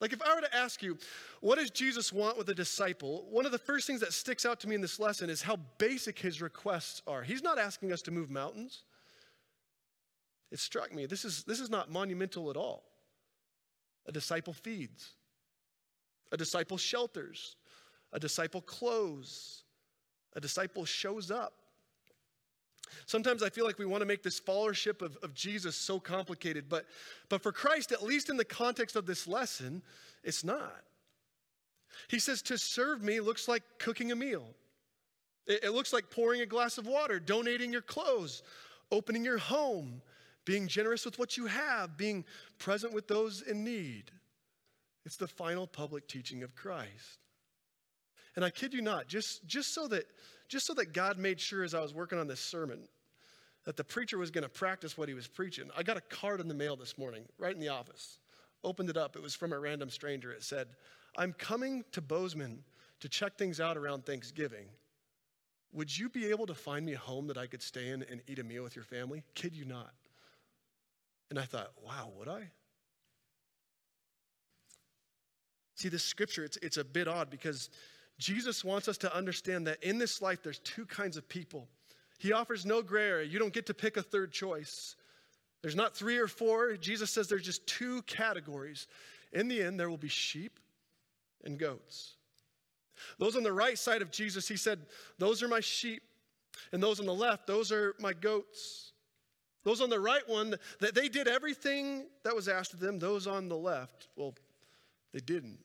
Like, 0.00 0.12
if 0.12 0.22
I 0.22 0.34
were 0.34 0.40
to 0.40 0.56
ask 0.56 0.82
you, 0.82 0.96
what 1.40 1.58
does 1.58 1.70
Jesus 1.70 2.12
want 2.12 2.38
with 2.38 2.48
a 2.50 2.54
disciple? 2.54 3.26
One 3.30 3.44
of 3.46 3.52
the 3.52 3.58
first 3.58 3.86
things 3.86 4.00
that 4.00 4.12
sticks 4.12 4.46
out 4.46 4.60
to 4.60 4.68
me 4.68 4.76
in 4.76 4.80
this 4.80 5.00
lesson 5.00 5.28
is 5.28 5.42
how 5.42 5.56
basic 5.78 6.18
his 6.18 6.40
requests 6.40 7.02
are. 7.06 7.22
He's 7.22 7.42
not 7.42 7.58
asking 7.58 7.92
us 7.92 8.02
to 8.02 8.12
move 8.12 8.30
mountains. 8.30 8.84
It 10.50 10.60
struck 10.60 10.94
me, 10.94 11.06
this 11.06 11.24
is, 11.24 11.44
this 11.44 11.60
is 11.60 11.68
not 11.68 11.90
monumental 11.90 12.48
at 12.50 12.56
all. 12.56 12.84
A 14.06 14.12
disciple 14.12 14.54
feeds, 14.54 15.14
a 16.32 16.36
disciple 16.36 16.78
shelters, 16.78 17.56
a 18.12 18.18
disciple 18.18 18.62
clothes, 18.62 19.64
a 20.34 20.40
disciple 20.40 20.84
shows 20.84 21.30
up. 21.30 21.54
Sometimes 23.06 23.42
I 23.42 23.50
feel 23.50 23.64
like 23.64 23.78
we 23.78 23.86
want 23.86 24.02
to 24.02 24.06
make 24.06 24.22
this 24.22 24.40
followership 24.40 25.02
of, 25.02 25.16
of 25.22 25.34
Jesus 25.34 25.76
so 25.76 25.98
complicated, 25.98 26.66
but, 26.68 26.86
but 27.28 27.42
for 27.42 27.52
Christ, 27.52 27.92
at 27.92 28.02
least 28.02 28.30
in 28.30 28.36
the 28.36 28.44
context 28.44 28.96
of 28.96 29.06
this 29.06 29.26
lesson, 29.26 29.82
it's 30.24 30.44
not. 30.44 30.84
He 32.08 32.18
says 32.18 32.42
to 32.42 32.58
serve 32.58 33.02
me 33.02 33.20
looks 33.20 33.48
like 33.48 33.62
cooking 33.78 34.12
a 34.12 34.16
meal. 34.16 34.46
It, 35.46 35.64
it 35.64 35.70
looks 35.70 35.92
like 35.92 36.10
pouring 36.10 36.40
a 36.40 36.46
glass 36.46 36.78
of 36.78 36.86
water, 36.86 37.18
donating 37.18 37.72
your 37.72 37.82
clothes, 37.82 38.42
opening 38.90 39.24
your 39.24 39.38
home, 39.38 40.02
being 40.44 40.68
generous 40.68 41.04
with 41.04 41.18
what 41.18 41.36
you 41.36 41.46
have, 41.46 41.96
being 41.96 42.24
present 42.58 42.92
with 42.92 43.08
those 43.08 43.42
in 43.42 43.64
need. 43.64 44.10
It's 45.04 45.16
the 45.16 45.28
final 45.28 45.66
public 45.66 46.06
teaching 46.06 46.42
of 46.42 46.54
Christ. 46.54 47.18
And 48.36 48.44
I 48.44 48.50
kid 48.50 48.72
you 48.72 48.82
not, 48.82 49.08
just, 49.08 49.46
just 49.46 49.74
so 49.74 49.88
that 49.88 50.04
just 50.48 50.66
so 50.66 50.74
that 50.74 50.92
God 50.92 51.18
made 51.18 51.40
sure 51.40 51.62
as 51.62 51.74
I 51.74 51.80
was 51.80 51.94
working 51.94 52.18
on 52.18 52.26
this 52.26 52.40
sermon 52.40 52.88
that 53.64 53.76
the 53.76 53.84
preacher 53.84 54.16
was 54.16 54.30
going 54.30 54.44
to 54.44 54.48
practice 54.48 54.96
what 54.96 55.08
he 55.08 55.14
was 55.14 55.28
preaching. 55.28 55.68
I 55.76 55.82
got 55.82 55.98
a 55.98 56.00
card 56.00 56.40
in 56.40 56.48
the 56.48 56.54
mail 56.54 56.74
this 56.74 56.96
morning, 56.96 57.24
right 57.38 57.54
in 57.54 57.60
the 57.60 57.68
office. 57.68 58.18
Opened 58.64 58.88
it 58.88 58.96
up. 58.96 59.14
It 59.14 59.22
was 59.22 59.34
from 59.34 59.52
a 59.52 59.58
random 59.58 59.90
stranger. 59.90 60.32
It 60.32 60.42
said, 60.42 60.68
I'm 61.16 61.34
coming 61.34 61.84
to 61.92 62.00
Bozeman 62.00 62.64
to 63.00 63.08
check 63.08 63.36
things 63.36 63.60
out 63.60 63.76
around 63.76 64.06
Thanksgiving. 64.06 64.66
Would 65.72 65.96
you 65.96 66.08
be 66.08 66.26
able 66.30 66.46
to 66.46 66.54
find 66.54 66.86
me 66.86 66.94
a 66.94 66.98
home 66.98 67.26
that 67.26 67.36
I 67.36 67.46
could 67.46 67.62
stay 67.62 67.90
in 67.90 68.02
and 68.04 68.22
eat 68.26 68.38
a 68.38 68.44
meal 68.44 68.62
with 68.62 68.74
your 68.74 68.86
family? 68.86 69.22
Kid 69.34 69.54
you 69.54 69.66
not. 69.66 69.92
And 71.28 71.38
I 71.38 71.44
thought, 71.44 71.72
wow, 71.84 72.10
would 72.16 72.28
I? 72.28 72.48
See, 75.74 75.90
this 75.90 76.02
scripture, 76.02 76.42
it's, 76.42 76.56
it's 76.56 76.78
a 76.78 76.84
bit 76.84 77.06
odd 77.06 77.28
because 77.28 77.68
Jesus 78.18 78.64
wants 78.64 78.88
us 78.88 78.98
to 78.98 79.14
understand 79.14 79.66
that 79.66 79.82
in 79.82 79.98
this 79.98 80.20
life, 80.20 80.42
there's 80.42 80.58
two 80.60 80.86
kinds 80.86 81.16
of 81.16 81.28
people. 81.28 81.68
He 82.18 82.32
offers 82.32 82.66
no 82.66 82.82
gray 82.82 83.08
area. 83.08 83.26
You 83.26 83.38
don't 83.38 83.52
get 83.52 83.66
to 83.66 83.74
pick 83.74 83.96
a 83.96 84.02
third 84.02 84.32
choice. 84.32 84.96
There's 85.62 85.76
not 85.76 85.96
three 85.96 86.18
or 86.18 86.26
four. 86.26 86.76
Jesus 86.76 87.10
says 87.10 87.28
there's 87.28 87.44
just 87.44 87.66
two 87.66 88.02
categories. 88.02 88.88
In 89.32 89.48
the 89.48 89.62
end, 89.62 89.78
there 89.78 89.88
will 89.88 89.96
be 89.96 90.08
sheep 90.08 90.58
and 91.44 91.58
goats. 91.58 92.14
Those 93.18 93.36
on 93.36 93.44
the 93.44 93.52
right 93.52 93.78
side 93.78 94.02
of 94.02 94.10
Jesus, 94.10 94.48
he 94.48 94.56
said, 94.56 94.80
Those 95.18 95.42
are 95.42 95.48
my 95.48 95.60
sheep. 95.60 96.02
And 96.72 96.82
those 96.82 96.98
on 96.98 97.06
the 97.06 97.14
left, 97.14 97.46
those 97.46 97.70
are 97.70 97.94
my 98.00 98.12
goats. 98.12 98.92
Those 99.64 99.80
on 99.80 99.90
the 99.90 100.00
right 100.00 100.26
one, 100.28 100.54
that 100.80 100.94
they 100.94 101.08
did 101.08 101.28
everything 101.28 102.06
that 102.24 102.34
was 102.34 102.48
asked 102.48 102.72
of 102.74 102.80
them. 102.80 102.98
Those 102.98 103.26
on 103.26 103.48
the 103.48 103.56
left, 103.56 104.08
well, 104.16 104.34
they 105.12 105.20
didn't. 105.20 105.58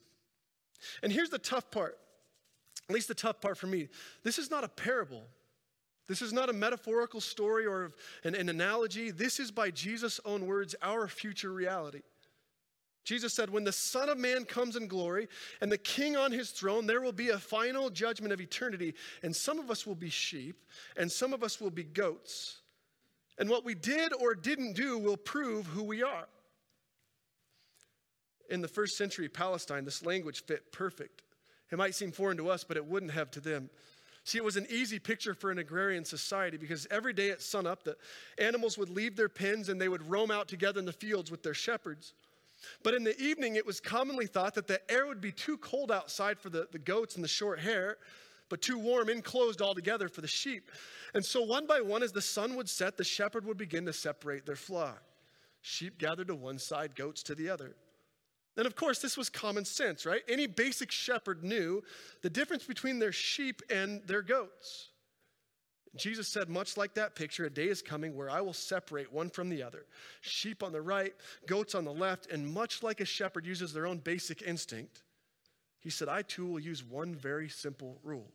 And 1.02 1.12
here's 1.12 1.30
the 1.30 1.40
tough 1.40 1.72
part, 1.72 1.98
at 2.90 2.96
least 2.96 3.08
the 3.08 3.16
tough 3.16 3.42
part 3.42 3.58
for 3.58 3.68
me. 3.68 3.88
This 4.24 4.38
is 4.38 4.52
not 4.52 4.64
a 4.64 4.70
parable. 4.70 5.24
This 6.08 6.22
is 6.22 6.34
not 6.34 6.50
a 6.50 6.54
metaphorical 6.54 7.22
story 7.22 7.66
or 7.66 7.94
an, 8.24 8.36
an 8.36 8.50
analogy. 8.50 9.10
This 9.10 9.40
is, 9.40 9.52
by 9.52 9.72
Jesus' 9.72 10.20
own 10.26 10.46
words, 10.46 10.76
our 10.82 11.08
future 11.08 11.52
reality. 11.52 12.02
Jesus 13.06 13.34
said, 13.34 13.50
When 13.50 13.64
the 13.64 13.72
Son 13.72 14.10
of 14.10 14.18
Man 14.18 14.46
comes 14.46 14.76
in 14.76 14.88
glory 14.88 15.28
and 15.62 15.72
the 15.72 15.78
King 15.78 16.16
on 16.16 16.32
his 16.32 16.52
throne, 16.52 16.86
there 16.86 17.02
will 17.02 17.14
be 17.14 17.30
a 17.30 17.40
final 17.40 17.90
judgment 17.90 18.34
of 18.34 18.42
eternity. 18.42 18.96
And 19.24 19.36
some 19.36 19.60
of 19.60 19.72
us 19.72 19.86
will 19.86 19.96
be 19.96 20.10
sheep, 20.10 20.64
and 20.98 21.12
some 21.12 21.34
of 21.34 21.44
us 21.44 21.60
will 21.60 21.72
be 21.72 21.84
goats. 21.84 22.62
And 23.38 23.50
what 23.50 23.66
we 23.66 23.76
did 23.76 24.14
or 24.14 24.36
didn't 24.36 24.74
do 24.74 24.98
will 24.98 25.18
prove 25.18 25.66
who 25.68 25.84
we 25.84 26.04
are. 26.04 26.28
In 28.50 28.62
the 28.62 28.68
first 28.68 28.98
century 28.98 29.30
Palestine, 29.30 29.86
this 29.86 30.06
language 30.06 30.44
fit 30.46 30.72
perfect. 30.72 31.24
It 31.72 31.78
might 31.78 31.96
seem 31.96 32.12
foreign 32.12 32.38
to 32.38 32.50
us, 32.50 32.64
but 32.64 32.78
it 32.78 32.86
wouldn't 32.86 33.12
have 33.14 33.32
to 33.32 33.40
them. 33.40 33.70
See, 34.26 34.38
it 34.38 34.44
was 34.44 34.56
an 34.56 34.68
easy 34.70 35.00
picture 35.00 35.34
for 35.34 35.52
an 35.52 35.58
agrarian 35.58 36.06
society 36.06 36.56
because 36.56 36.88
every 36.90 37.14
day 37.14 37.32
at 37.32 37.42
sunup, 37.42 37.84
the 37.84 37.98
animals 38.38 38.78
would 38.78 38.90
leave 38.90 39.16
their 39.16 39.28
pens 39.28 39.68
and 39.68 39.82
they 39.82 39.90
would 39.90 40.10
roam 40.10 40.32
out 40.32 40.48
together 40.48 40.80
in 40.80 40.86
the 40.86 40.94
fields 40.94 41.30
with 41.30 41.44
their 41.44 41.54
shepherds. 41.54 42.14
But 42.84 42.94
in 42.94 43.04
the 43.04 43.20
evening, 43.22 43.58
it 43.58 43.66
was 43.66 43.82
commonly 43.82 44.26
thought 44.28 44.54
that 44.56 44.68
the 44.68 44.80
air 44.90 45.06
would 45.06 45.20
be 45.20 45.34
too 45.34 45.58
cold 45.58 45.92
outside 45.92 46.40
for 46.40 46.50
the, 46.50 46.68
the 46.72 46.80
goats 46.80 47.16
and 47.16 47.24
the 47.24 47.28
short 47.28 47.60
hair, 47.60 47.98
but 48.48 48.62
too 48.62 48.80
warm 48.80 49.10
enclosed 49.10 49.62
altogether 49.62 50.08
for 50.08 50.22
the 50.22 50.28
sheep. 50.28 50.72
And 51.14 51.26
so, 51.26 51.42
one 51.42 51.68
by 51.68 51.82
one, 51.82 52.04
as 52.04 52.14
the 52.14 52.22
sun 52.22 52.56
would 52.56 52.70
set, 52.70 52.96
the 52.96 53.04
shepherd 53.04 53.46
would 53.46 53.58
begin 53.58 53.86
to 53.88 53.94
separate 53.94 54.46
their 54.46 54.56
flock. 54.56 55.04
Sheep 55.62 55.98
gathered 55.98 56.28
to 56.28 56.36
one 56.36 56.60
side, 56.60 56.96
goats 56.96 57.24
to 57.24 57.36
the 57.36 57.50
other. 57.50 57.76
And 58.56 58.68
of 58.68 58.76
course, 58.76 59.00
this 59.00 59.18
was 59.18 59.30
common 59.30 59.66
sense, 59.66 60.06
right? 60.06 60.22
Any 60.28 60.46
basic 60.46 60.92
shepherd 60.92 61.44
knew 61.44 61.84
the 62.22 62.30
difference 62.30 62.64
between 62.66 63.00
their 63.00 63.12
sheep 63.12 63.62
and 63.70 64.02
their 64.06 64.22
goats. 64.22 64.90
Jesus 65.96 66.28
said, 66.28 66.50
much 66.50 66.76
like 66.76 66.96
that 66.96 67.16
picture, 67.16 67.46
a 67.46 67.50
day 67.50 67.68
is 67.68 67.82
coming 67.82 68.16
where 68.16 68.30
I 68.30 68.42
will 68.42 68.54
separate 68.54 69.14
one 69.14 69.30
from 69.30 69.50
the 69.50 69.62
other 69.62 69.86
sheep 70.22 70.64
on 70.64 70.72
the 70.72 70.82
right, 70.82 71.14
goats 71.46 71.76
on 71.76 71.86
the 71.86 71.94
left, 71.94 72.32
and 72.32 72.52
much 72.52 72.82
like 72.82 73.00
a 73.00 73.06
shepherd 73.06 73.46
uses 73.46 73.74
their 73.74 73.86
own 73.86 74.00
basic 74.00 74.42
instinct, 74.42 75.04
he 75.80 75.90
said, 75.90 76.08
I 76.08 76.24
too 76.24 76.48
will 76.48 76.60
use 76.60 76.84
one 76.84 77.14
very 77.14 77.50
simple 77.50 78.00
rule. 78.04 78.32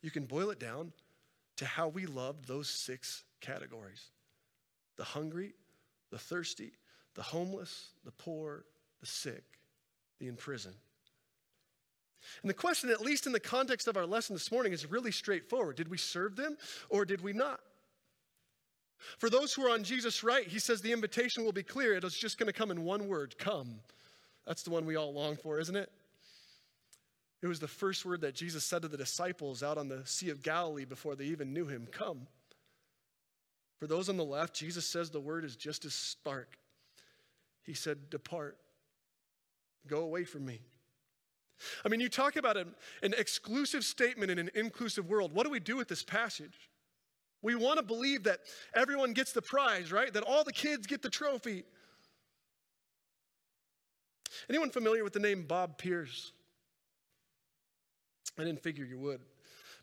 You 0.00 0.10
can 0.10 0.24
boil 0.24 0.50
it 0.50 0.60
down 0.60 0.92
to 1.56 1.66
how 1.66 1.88
we 1.88 2.06
love 2.06 2.46
those 2.46 2.68
six 2.68 3.24
categories 3.40 4.10
the 4.96 5.04
hungry, 5.04 5.52
the 6.10 6.18
thirsty, 6.18 6.72
the 7.14 7.22
homeless, 7.22 7.90
the 8.04 8.12
poor, 8.12 8.64
the 9.00 9.06
sick, 9.06 9.44
the 10.18 10.28
imprisoned. 10.28 10.76
And 12.42 12.50
the 12.50 12.54
question, 12.54 12.90
at 12.90 13.00
least 13.00 13.26
in 13.26 13.32
the 13.32 13.40
context 13.40 13.88
of 13.88 13.96
our 13.96 14.06
lesson 14.06 14.34
this 14.34 14.50
morning, 14.50 14.72
is 14.72 14.90
really 14.90 15.12
straightforward. 15.12 15.76
Did 15.76 15.88
we 15.88 15.98
serve 15.98 16.36
them 16.36 16.56
or 16.88 17.04
did 17.04 17.20
we 17.20 17.32
not? 17.32 17.60
For 19.18 19.30
those 19.30 19.52
who 19.52 19.64
are 19.64 19.70
on 19.70 19.84
Jesus' 19.84 20.24
right, 20.24 20.46
he 20.46 20.58
says 20.58 20.80
the 20.80 20.92
invitation 20.92 21.44
will 21.44 21.52
be 21.52 21.62
clear. 21.62 21.94
It's 21.94 22.18
just 22.18 22.38
going 22.38 22.46
to 22.48 22.52
come 22.52 22.70
in 22.70 22.84
one 22.84 23.08
word 23.08 23.36
come. 23.38 23.80
That's 24.46 24.62
the 24.62 24.70
one 24.70 24.86
we 24.86 24.96
all 24.96 25.12
long 25.12 25.36
for, 25.36 25.58
isn't 25.60 25.76
it? 25.76 25.90
It 27.42 27.46
was 27.46 27.60
the 27.60 27.68
first 27.68 28.04
word 28.04 28.22
that 28.22 28.34
Jesus 28.34 28.64
said 28.64 28.82
to 28.82 28.88
the 28.88 28.96
disciples 28.96 29.62
out 29.62 29.78
on 29.78 29.88
the 29.88 30.04
Sea 30.06 30.30
of 30.30 30.42
Galilee 30.42 30.84
before 30.84 31.14
they 31.14 31.26
even 31.26 31.52
knew 31.52 31.66
him 31.66 31.86
come. 31.90 32.26
For 33.78 33.86
those 33.86 34.08
on 34.08 34.16
the 34.16 34.24
left, 34.24 34.54
Jesus 34.54 34.86
says 34.86 35.10
the 35.10 35.20
word 35.20 35.44
is 35.44 35.54
just 35.54 35.84
as 35.84 35.92
stark. 35.92 36.56
He 37.62 37.74
said, 37.74 38.08
Depart, 38.08 38.56
go 39.86 40.00
away 40.00 40.24
from 40.24 40.44
me. 40.44 40.60
I 41.84 41.88
mean, 41.88 42.00
you 42.00 42.08
talk 42.08 42.36
about 42.36 42.56
an, 42.56 42.74
an 43.02 43.14
exclusive 43.16 43.84
statement 43.84 44.30
in 44.30 44.38
an 44.38 44.50
inclusive 44.54 45.08
world. 45.08 45.32
What 45.32 45.44
do 45.44 45.50
we 45.50 45.60
do 45.60 45.76
with 45.76 45.88
this 45.88 46.02
passage? 46.02 46.70
We 47.42 47.54
want 47.54 47.78
to 47.78 47.84
believe 47.84 48.24
that 48.24 48.40
everyone 48.74 49.12
gets 49.12 49.32
the 49.32 49.42
prize, 49.42 49.92
right? 49.92 50.12
That 50.12 50.22
all 50.22 50.44
the 50.44 50.52
kids 50.52 50.86
get 50.86 51.02
the 51.02 51.10
trophy. 51.10 51.64
Anyone 54.50 54.70
familiar 54.70 55.04
with 55.04 55.12
the 55.12 55.20
name 55.20 55.44
Bob 55.46 55.78
Pierce? 55.78 56.32
I 58.38 58.44
didn't 58.44 58.62
figure 58.62 58.84
you 58.84 58.98
would. 58.98 59.20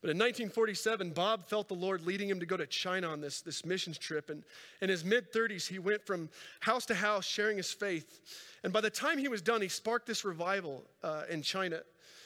But 0.03 0.10
in 0.10 0.17
1947, 0.17 1.12
Bob 1.12 1.48
felt 1.48 1.69
the 1.69 1.75
Lord 1.75 2.05
leading 2.05 2.27
him 2.27 2.41
to 2.41 2.45
go 2.45 2.57
to 2.57 2.67
China 2.67 3.07
on 3.07 3.22
this, 3.22 3.39
this 3.39 3.63
missions 3.63 3.98
trip. 3.98 4.29
And 4.29 4.43
in 4.81 4.89
his 4.89 5.05
mid 5.05 5.31
30s, 5.31 5.65
he 5.65 5.79
went 5.79 6.05
from 6.05 6.29
house 6.60 6.86
to 6.88 6.93
house 6.93 7.25
sharing 7.25 7.55
his 7.55 7.72
faith. 7.72 8.19
And 8.65 8.74
by 8.74 8.81
the 8.81 8.89
time 8.89 9.17
he 9.17 9.29
was 9.29 9.41
done, 9.41 9.62
he 9.62 9.69
sparked 9.69 10.05
this 10.05 10.25
revival 10.25 10.83
uh, 11.03 11.24
in 11.29 11.41
China. 11.41 11.79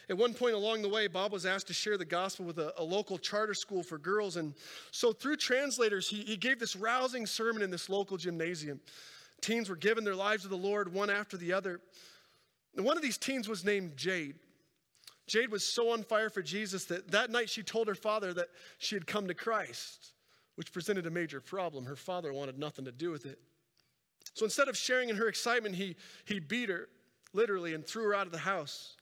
At 0.10 0.18
one 0.18 0.34
point 0.34 0.56
along 0.56 0.82
the 0.82 0.90
way, 0.90 1.06
Bob 1.06 1.32
was 1.32 1.46
asked 1.46 1.68
to 1.68 1.74
share 1.74 2.00
the 2.00 2.06
gospel 2.06 2.48
with 2.48 2.58
a, 2.58 2.74
a 2.78 2.84
local 2.84 3.20
charter 3.20 3.54
school 3.54 3.84
for 3.84 4.00
girls. 4.00 4.38
And 4.38 4.56
so, 4.90 5.14
through 5.14 5.36
translators, 5.36 6.10
he, 6.10 6.24
he 6.24 6.36
gave 6.36 6.60
this 6.60 6.76
rousing 6.76 7.28
sermon 7.28 7.62
in 7.62 7.70
this 7.70 7.90
local 7.90 8.18
gymnasium. 8.18 8.80
Teens 9.40 9.70
were 9.70 9.76
given 9.76 10.04
their 10.04 10.16
lives 10.16 10.42
to 10.42 10.50
the 10.50 10.58
Lord 10.58 10.92
one 10.92 11.12
after 11.12 11.38
the 11.38 11.54
other. 11.54 11.80
And 12.76 12.84
one 12.84 12.98
of 12.98 13.04
these 13.04 13.20
teens 13.20 13.48
was 13.48 13.64
named 13.64 13.98
Jade. 13.98 14.38
Jade 15.28 15.52
was 15.52 15.64
so 15.64 15.92
on 15.92 16.04
fire 16.04 16.30
for 16.30 16.42
Jesus 16.42 16.86
that 16.86 17.12
that 17.12 17.30
night 17.30 17.50
she 17.50 17.62
told 17.62 17.88
her 17.88 17.96
father 17.96 18.34
that 18.34 18.48
she 18.78 18.96
had 18.96 19.06
come 19.06 19.28
to 19.28 19.34
Christ, 19.34 20.14
which 20.56 20.72
presented 20.72 21.06
a 21.06 21.12
major 21.12 21.42
problem. 21.42 21.86
Her 21.86 21.98
father 21.98 22.32
wanted 22.32 22.58
nothing 22.58 22.86
to 22.86 22.94
do 22.94 23.12
with 23.12 23.26
it. 23.26 23.38
So 24.34 24.46
instead 24.46 24.70
of 24.70 24.78
sharing 24.78 25.10
in 25.10 25.18
her 25.18 25.28
excitement, 25.28 25.76
he, 25.76 25.96
he 26.26 26.40
beat 26.40 26.70
her, 26.70 26.88
literally, 27.34 27.74
and 27.74 27.86
threw 27.86 28.04
her 28.06 28.16
out 28.16 28.26
of 28.26 28.32
the 28.32 28.38
house. 28.38 28.96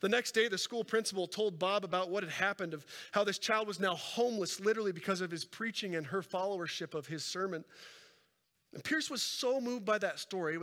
The 0.00 0.08
next 0.08 0.32
day, 0.32 0.48
the 0.48 0.58
school 0.58 0.84
principal 0.84 1.26
told 1.26 1.58
Bob 1.58 1.84
about 1.84 2.10
what 2.10 2.22
had 2.22 2.32
happened, 2.32 2.74
of 2.74 2.86
how 3.12 3.24
this 3.24 3.38
child 3.38 3.66
was 3.66 3.80
now 3.80 3.94
homeless, 3.94 4.60
literally 4.60 4.92
because 4.92 5.20
of 5.20 5.30
his 5.30 5.44
preaching 5.44 5.96
and 5.96 6.06
her 6.06 6.22
followership 6.22 6.94
of 6.94 7.06
his 7.06 7.24
sermon. 7.24 7.64
And 8.74 8.84
Pierce 8.84 9.10
was 9.10 9.22
so 9.22 9.60
moved 9.60 9.84
by 9.84 9.98
that 9.98 10.18
story, 10.18 10.58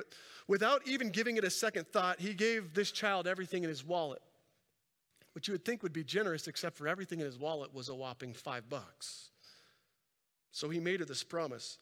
without 0.48 0.88
even 0.88 1.10
giving 1.10 1.38
it 1.38 1.44
a 1.44 1.50
second 1.50 1.88
thought, 1.88 2.20
he 2.20 2.34
gave 2.34 2.74
this 2.74 2.92
child 2.92 3.28
everything 3.28 3.64
in 3.64 3.70
his 3.70 3.84
wallet 3.84 4.22
which 5.36 5.50
you 5.50 5.51
would 5.51 5.65
think 5.65 5.84
would 5.84 5.92
be 5.92 6.06
generous, 6.06 6.48
except 6.48 6.77
for 6.77 6.88
everything 6.88 7.20
in 7.20 7.25
his 7.25 7.38
wallet 7.38 7.74
was 7.74 7.89
a 7.89 7.94
whopping 7.94 8.34
five 8.34 8.70
bucks. 8.70 9.32
So 10.54 10.70
he 10.70 10.80
made 10.80 11.01
her 11.01 11.06
this 11.06 11.25
promise. 11.25 11.77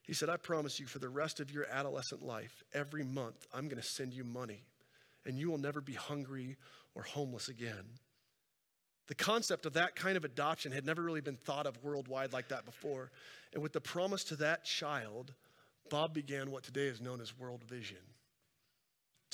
He 0.00 0.14
said, 0.14 0.30
I 0.30 0.38
promise 0.38 0.80
you 0.80 0.86
for 0.86 0.98
the 0.98 1.10
rest 1.10 1.38
of 1.38 1.50
your 1.50 1.66
adolescent 1.70 2.22
life, 2.22 2.64
every 2.72 3.04
month, 3.04 3.46
I'm 3.52 3.68
going 3.68 3.82
to 3.82 3.86
send 3.86 4.14
you 4.14 4.24
money, 4.24 4.62
and 5.26 5.38
you 5.38 5.50
will 5.50 5.58
never 5.58 5.82
be 5.82 5.92
hungry 5.92 6.56
or 6.94 7.02
homeless 7.02 7.48
again. 7.48 7.84
The 9.08 9.14
concept 9.14 9.66
of 9.66 9.74
that 9.74 9.94
kind 9.94 10.16
of 10.16 10.24
adoption 10.24 10.72
had 10.72 10.86
never 10.86 11.02
really 11.02 11.20
been 11.20 11.36
thought 11.36 11.66
of 11.66 11.84
worldwide 11.84 12.32
like 12.32 12.48
that 12.48 12.64
before. 12.64 13.10
And 13.52 13.62
with 13.62 13.74
the 13.74 13.80
promise 13.80 14.24
to 14.24 14.36
that 14.36 14.64
child, 14.64 15.34
Bob 15.90 16.14
began 16.14 16.50
what 16.50 16.62
today 16.62 16.86
is 16.86 17.02
known 17.02 17.20
as 17.20 17.38
World 17.38 17.62
Vision. 17.68 17.98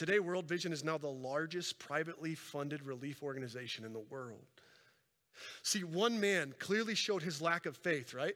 Today, 0.02 0.18
World 0.18 0.49
Vision 0.49 0.73
is 0.73 0.82
now 0.82 0.99
the 0.99 1.06
largest 1.06 1.78
privately 1.78 2.35
funded 2.35 2.85
relief 2.85 3.23
organization 3.23 3.85
in 3.85 3.92
the 3.92 4.00
world. 4.00 4.42
See, 5.62 5.85
one 5.85 6.18
man 6.18 6.54
clearly 6.59 6.97
showed 6.97 7.23
his 7.23 7.40
lack 7.40 7.66
of 7.66 7.76
faith, 7.76 8.12
right? 8.12 8.35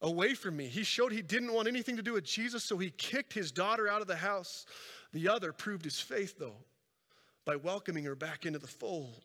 Away 0.00 0.32
from 0.32 0.56
me. 0.56 0.68
He 0.68 0.84
showed 0.84 1.12
he 1.12 1.20
didn't 1.20 1.52
want 1.52 1.68
anything 1.68 1.96
to 1.96 2.02
do 2.02 2.14
with 2.14 2.24
Jesus, 2.24 2.64
so 2.64 2.78
he 2.78 2.88
kicked 2.88 3.34
his 3.34 3.52
daughter 3.52 3.86
out 3.86 4.00
of 4.00 4.06
the 4.06 4.16
house. 4.16 4.64
The 5.12 5.28
other 5.28 5.52
proved 5.52 5.84
his 5.84 6.00
faith, 6.00 6.38
though, 6.38 6.64
by 7.44 7.56
welcoming 7.56 8.04
her 8.04 8.14
back 8.14 8.46
into 8.46 8.58
the 8.58 8.66
fold. 8.66 9.22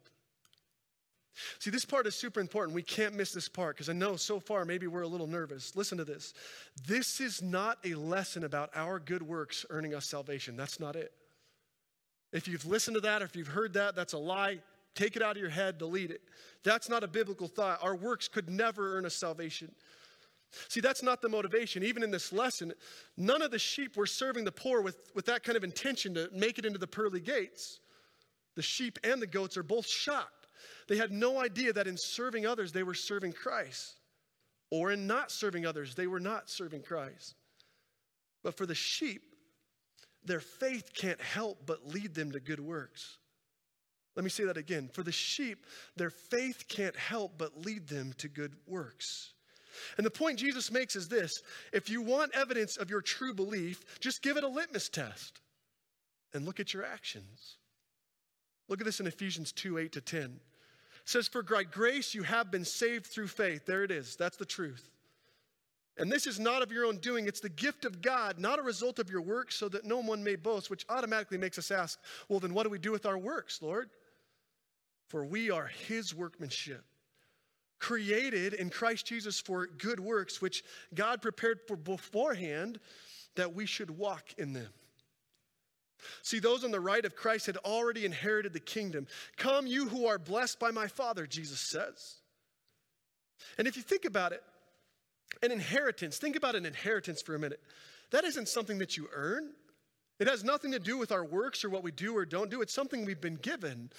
See, 1.59 1.69
this 1.69 1.85
part 1.85 2.05
is 2.05 2.15
super 2.15 2.41
important. 2.41 2.75
We 2.75 2.83
can't 2.83 3.15
miss 3.15 3.31
this 3.31 3.47
part 3.47 3.77
because 3.77 3.87
I 3.87 3.93
know 3.93 4.17
so 4.17 4.41
far 4.41 4.65
maybe 4.65 4.87
we're 4.87 5.03
a 5.03 5.07
little 5.07 5.25
nervous. 5.25 5.73
Listen 5.77 5.97
to 5.99 6.03
this. 6.03 6.33
This 6.85 7.21
is 7.21 7.41
not 7.41 7.77
a 7.85 7.93
lesson 7.93 8.43
about 8.43 8.71
our 8.75 8.99
good 8.99 9.23
works 9.23 9.65
earning 9.69 9.95
us 9.95 10.05
salvation. 10.05 10.57
That's 10.57 10.77
not 10.77 10.97
it. 10.97 11.13
If 12.31 12.47
you've 12.47 12.65
listened 12.65 12.95
to 12.95 13.01
that 13.01 13.21
or 13.21 13.25
if 13.25 13.35
you've 13.35 13.47
heard 13.47 13.73
that, 13.73 13.95
that's 13.95 14.13
a 14.13 14.17
lie. 14.17 14.59
Take 14.95 15.15
it 15.15 15.21
out 15.21 15.35
of 15.35 15.41
your 15.41 15.49
head, 15.49 15.77
delete 15.77 16.11
it. 16.11 16.21
That's 16.63 16.89
not 16.89 17.03
a 17.03 17.07
biblical 17.07 17.47
thought. 17.47 17.79
Our 17.81 17.95
works 17.95 18.27
could 18.27 18.49
never 18.49 18.97
earn 18.97 19.05
us 19.05 19.15
salvation. 19.15 19.71
See, 20.67 20.81
that's 20.81 21.01
not 21.01 21.21
the 21.21 21.29
motivation. 21.29 21.81
Even 21.83 22.03
in 22.03 22.11
this 22.11 22.33
lesson, 22.33 22.73
none 23.15 23.41
of 23.41 23.51
the 23.51 23.59
sheep 23.59 23.95
were 23.95 24.05
serving 24.05 24.43
the 24.43 24.51
poor 24.51 24.81
with, 24.81 24.97
with 25.15 25.25
that 25.27 25.43
kind 25.43 25.55
of 25.55 25.63
intention 25.63 26.13
to 26.15 26.29
make 26.33 26.59
it 26.59 26.65
into 26.65 26.77
the 26.77 26.87
pearly 26.87 27.21
gates. 27.21 27.79
The 28.55 28.61
sheep 28.61 28.99
and 29.03 29.21
the 29.21 29.27
goats 29.27 29.55
are 29.55 29.63
both 29.63 29.87
shocked 29.87 30.47
They 30.89 30.97
had 30.97 31.11
no 31.11 31.39
idea 31.39 31.71
that 31.73 31.87
in 31.87 31.95
serving 31.97 32.45
others, 32.45 32.73
they 32.73 32.83
were 32.83 32.93
serving 32.93 33.31
Christ, 33.31 33.95
or 34.69 34.91
in 34.91 35.07
not 35.07 35.31
serving 35.31 35.65
others, 35.65 35.95
they 35.95 36.07
were 36.07 36.19
not 36.19 36.49
serving 36.49 36.81
Christ. 36.81 37.35
But 38.43 38.57
for 38.57 38.65
the 38.65 38.75
sheep, 38.75 39.30
their 40.25 40.39
faith 40.39 40.91
can't 40.93 41.21
help 41.21 41.65
but 41.65 41.87
lead 41.87 42.13
them 42.13 42.31
to 42.31 42.39
good 42.39 42.59
works. 42.59 43.17
Let 44.15 44.23
me 44.23 44.29
say 44.29 44.43
that 44.43 44.57
again. 44.57 44.89
For 44.93 45.03
the 45.03 45.11
sheep, 45.11 45.65
their 45.95 46.09
faith 46.09 46.65
can't 46.67 46.95
help 46.95 47.37
but 47.37 47.65
lead 47.65 47.87
them 47.87 48.13
to 48.17 48.27
good 48.27 48.53
works. 48.67 49.33
And 49.97 50.05
the 50.05 50.11
point 50.11 50.39
Jesus 50.39 50.71
makes 50.71 50.95
is 50.95 51.07
this 51.07 51.41
if 51.71 51.89
you 51.89 52.01
want 52.01 52.35
evidence 52.35 52.77
of 52.77 52.89
your 52.89 53.01
true 53.01 53.33
belief, 53.33 53.83
just 53.99 54.21
give 54.21 54.37
it 54.37 54.43
a 54.43 54.47
litmus 54.47 54.89
test 54.89 55.39
and 56.33 56.45
look 56.45 56.59
at 56.59 56.73
your 56.73 56.85
actions. 56.85 57.57
Look 58.67 58.81
at 58.81 58.85
this 58.85 58.99
in 58.99 59.07
Ephesians 59.07 59.51
2 59.53 59.77
8 59.77 59.91
to 59.93 60.01
10. 60.01 60.21
It 60.21 60.29
says, 61.05 61.27
For 61.27 61.41
by 61.41 61.63
grace 61.63 62.13
you 62.13 62.23
have 62.23 62.51
been 62.51 62.65
saved 62.65 63.07
through 63.07 63.27
faith. 63.27 63.65
There 63.65 63.83
it 63.83 63.91
is. 63.91 64.15
That's 64.15 64.37
the 64.37 64.45
truth. 64.45 64.90
And 65.97 66.11
this 66.11 66.25
is 66.25 66.39
not 66.39 66.61
of 66.61 66.71
your 66.71 66.85
own 66.85 66.97
doing, 66.97 67.27
it's 67.27 67.41
the 67.41 67.49
gift 67.49 67.83
of 67.85 68.01
God, 68.01 68.39
not 68.39 68.59
a 68.59 68.63
result 68.63 68.97
of 68.97 69.09
your 69.09 69.21
works, 69.21 69.55
so 69.55 69.67
that 69.69 69.85
no 69.85 69.99
one 69.99 70.23
may 70.23 70.35
boast, 70.35 70.69
which 70.69 70.85
automatically 70.89 71.37
makes 71.37 71.57
us 71.57 71.69
ask, 71.69 71.99
well, 72.29 72.39
then 72.39 72.53
what 72.53 72.63
do 72.63 72.69
we 72.69 72.79
do 72.79 72.91
with 72.91 73.05
our 73.05 73.17
works, 73.17 73.61
Lord? 73.61 73.89
For 75.09 75.25
we 75.25 75.51
are 75.51 75.67
his 75.67 76.15
workmanship, 76.15 76.85
created 77.79 78.53
in 78.53 78.69
Christ 78.69 79.05
Jesus 79.05 79.39
for 79.39 79.67
good 79.67 79.99
works, 79.99 80.41
which 80.41 80.63
God 80.93 81.21
prepared 81.21 81.59
for 81.67 81.75
beforehand 81.75 82.79
that 83.35 83.53
we 83.53 83.65
should 83.65 83.91
walk 83.91 84.23
in 84.37 84.53
them. 84.53 84.69
See, 86.23 86.39
those 86.39 86.63
on 86.63 86.71
the 86.71 86.79
right 86.79 87.03
of 87.05 87.15
Christ 87.15 87.45
had 87.45 87.57
already 87.57 88.05
inherited 88.05 88.53
the 88.53 88.59
kingdom. 88.59 89.07
Come, 89.37 89.67
you 89.67 89.87
who 89.87 90.07
are 90.07 90.17
blessed 90.17 90.59
by 90.59 90.71
my 90.71 90.87
Father, 90.87 91.27
Jesus 91.27 91.59
says. 91.59 92.15
And 93.57 93.67
if 93.67 93.75
you 93.75 93.83
think 93.83 94.05
about 94.05 94.31
it, 94.31 94.41
an 95.41 95.51
inheritance, 95.51 96.17
think 96.17 96.35
about 96.35 96.55
an 96.55 96.65
inheritance 96.65 97.21
for 97.21 97.35
a 97.35 97.39
minute. 97.39 97.61
That 98.11 98.23
isn't 98.23 98.49
something 98.49 98.77
that 98.79 98.97
you 98.97 99.07
earn. 99.13 99.51
It 100.19 100.27
has 100.27 100.43
nothing 100.43 100.71
to 100.73 100.79
do 100.79 100.97
with 100.97 101.11
our 101.11 101.25
works 101.25 101.65
or 101.65 101.69
what 101.69 101.83
we 101.83 101.91
do 101.91 102.15
or 102.15 102.25
don't 102.25 102.51
do. 102.51 102.61
It's 102.61 102.73
something 102.73 103.05
we've 103.05 103.21
been 103.21 103.37
given. 103.37 103.89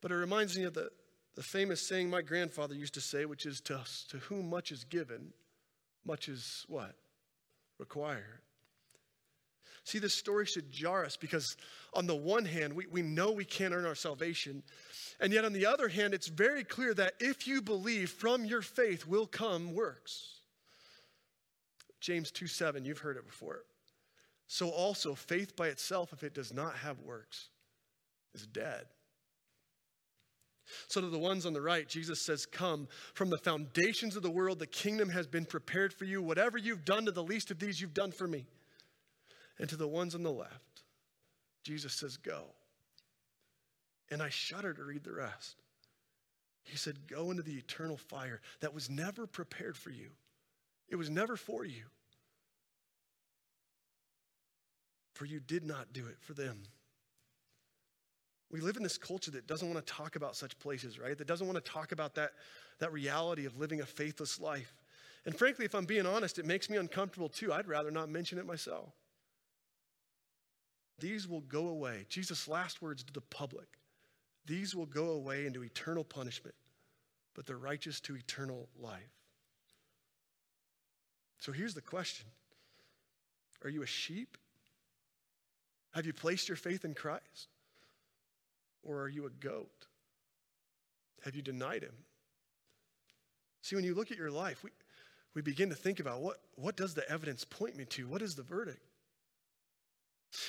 But 0.00 0.12
it 0.12 0.16
reminds 0.16 0.56
me 0.56 0.64
of 0.64 0.74
the, 0.74 0.90
the 1.34 1.42
famous 1.42 1.86
saying 1.86 2.08
my 2.08 2.22
grandfather 2.22 2.74
used 2.74 2.94
to 2.94 3.00
say, 3.00 3.26
which 3.26 3.44
is 3.44 3.60
to, 3.62 3.80
to 4.08 4.16
whom 4.18 4.48
much 4.48 4.72
is 4.72 4.84
given, 4.84 5.32
much 6.06 6.28
is 6.28 6.64
what? 6.68 6.94
Required. 7.78 8.40
See, 9.84 9.98
this 9.98 10.14
story 10.14 10.46
should 10.46 10.70
jar 10.70 11.04
us 11.04 11.16
because, 11.16 11.56
on 11.94 12.06
the 12.06 12.14
one 12.14 12.44
hand, 12.44 12.74
we, 12.74 12.86
we 12.86 13.02
know 13.02 13.32
we 13.32 13.44
can't 13.44 13.74
earn 13.74 13.86
our 13.86 13.94
salvation. 13.94 14.62
And 15.20 15.32
yet, 15.32 15.44
on 15.44 15.52
the 15.52 15.66
other 15.66 15.88
hand, 15.88 16.14
it's 16.14 16.28
very 16.28 16.64
clear 16.64 16.94
that 16.94 17.14
if 17.18 17.46
you 17.46 17.62
believe, 17.62 18.10
from 18.10 18.44
your 18.44 18.62
faith 18.62 19.06
will 19.06 19.26
come 19.26 19.74
works. 19.74 20.40
James 22.00 22.30
2 22.30 22.46
7, 22.46 22.84
you've 22.84 22.98
heard 22.98 23.16
it 23.16 23.26
before. 23.26 23.64
So 24.46 24.68
also, 24.70 25.14
faith 25.14 25.54
by 25.56 25.68
itself, 25.68 26.12
if 26.12 26.24
it 26.24 26.34
does 26.34 26.52
not 26.52 26.74
have 26.76 26.98
works, 27.00 27.50
is 28.34 28.46
dead. 28.46 28.86
So, 30.88 31.00
to 31.00 31.08
the 31.08 31.18
ones 31.18 31.46
on 31.46 31.52
the 31.52 31.60
right, 31.60 31.88
Jesus 31.88 32.24
says, 32.24 32.46
Come 32.46 32.88
from 33.14 33.30
the 33.30 33.38
foundations 33.38 34.16
of 34.16 34.22
the 34.22 34.30
world, 34.30 34.58
the 34.58 34.66
kingdom 34.66 35.08
has 35.10 35.26
been 35.26 35.44
prepared 35.44 35.92
for 35.92 36.04
you. 36.04 36.22
Whatever 36.22 36.58
you've 36.58 36.84
done 36.84 37.06
to 37.06 37.12
the 37.12 37.22
least 37.22 37.50
of 37.50 37.58
these, 37.58 37.80
you've 37.80 37.94
done 37.94 38.12
for 38.12 38.26
me. 38.26 38.46
And 39.60 39.68
to 39.68 39.76
the 39.76 39.86
ones 39.86 40.14
on 40.14 40.22
the 40.22 40.32
left, 40.32 40.82
Jesus 41.62 41.92
says, 41.92 42.16
Go. 42.16 42.44
And 44.10 44.22
I 44.22 44.30
shudder 44.30 44.72
to 44.72 44.82
read 44.82 45.04
the 45.04 45.12
rest. 45.12 45.56
He 46.64 46.78
said, 46.78 47.06
Go 47.06 47.30
into 47.30 47.42
the 47.42 47.56
eternal 47.56 47.98
fire 47.98 48.40
that 48.60 48.72
was 48.74 48.88
never 48.88 49.26
prepared 49.26 49.76
for 49.76 49.90
you, 49.90 50.08
it 50.88 50.96
was 50.96 51.10
never 51.10 51.36
for 51.36 51.64
you. 51.64 51.84
For 55.12 55.26
you 55.26 55.38
did 55.38 55.64
not 55.64 55.92
do 55.92 56.06
it 56.06 56.16
for 56.20 56.32
them. 56.32 56.62
We 58.50 58.60
live 58.60 58.78
in 58.78 58.82
this 58.82 58.96
culture 58.96 59.30
that 59.32 59.46
doesn't 59.46 59.70
want 59.70 59.86
to 59.86 59.92
talk 59.92 60.16
about 60.16 60.34
such 60.34 60.58
places, 60.58 60.98
right? 60.98 61.16
That 61.16 61.26
doesn't 61.26 61.46
want 61.46 61.62
to 61.62 61.70
talk 61.70 61.92
about 61.92 62.14
that, 62.14 62.30
that 62.78 62.90
reality 62.90 63.44
of 63.44 63.58
living 63.58 63.82
a 63.82 63.86
faithless 63.86 64.40
life. 64.40 64.74
And 65.26 65.36
frankly, 65.36 65.66
if 65.66 65.74
I'm 65.74 65.84
being 65.84 66.06
honest, 66.06 66.38
it 66.38 66.46
makes 66.46 66.70
me 66.70 66.78
uncomfortable 66.78 67.28
too. 67.28 67.52
I'd 67.52 67.68
rather 67.68 67.90
not 67.90 68.08
mention 68.08 68.38
it 68.38 68.46
myself. 68.46 68.94
These 71.00 71.26
will 71.26 71.40
go 71.40 71.68
away. 71.68 72.06
Jesus' 72.08 72.46
last 72.46 72.80
words 72.80 73.02
to 73.02 73.12
the 73.12 73.20
public 73.20 73.80
these 74.46 74.74
will 74.74 74.86
go 74.86 75.10
away 75.10 75.46
into 75.46 75.62
eternal 75.62 76.04
punishment, 76.04 76.56
but 77.34 77.46
the 77.46 77.56
righteous 77.56 78.00
to 78.00 78.16
eternal 78.16 78.68
life. 78.80 79.14
So 81.38 81.52
here's 81.52 81.74
the 81.74 81.80
question 81.80 82.26
Are 83.62 83.70
you 83.70 83.82
a 83.82 83.86
sheep? 83.86 84.36
Have 85.92 86.06
you 86.06 86.12
placed 86.12 86.48
your 86.48 86.56
faith 86.56 86.84
in 86.84 86.94
Christ? 86.94 87.48
Or 88.82 89.02
are 89.02 89.08
you 89.08 89.26
a 89.26 89.30
goat? 89.30 89.86
Have 91.24 91.36
you 91.36 91.42
denied 91.42 91.82
him? 91.82 91.94
See, 93.62 93.76
when 93.76 93.84
you 93.84 93.94
look 93.94 94.10
at 94.10 94.16
your 94.16 94.30
life, 94.30 94.64
we, 94.64 94.70
we 95.34 95.42
begin 95.42 95.68
to 95.68 95.74
think 95.74 96.00
about 96.00 96.22
what, 96.22 96.40
what 96.54 96.76
does 96.76 96.94
the 96.94 97.08
evidence 97.10 97.44
point 97.44 97.76
me 97.76 97.84
to? 97.86 98.08
What 98.08 98.22
is 98.22 98.34
the 98.34 98.42
verdict? 98.42 98.80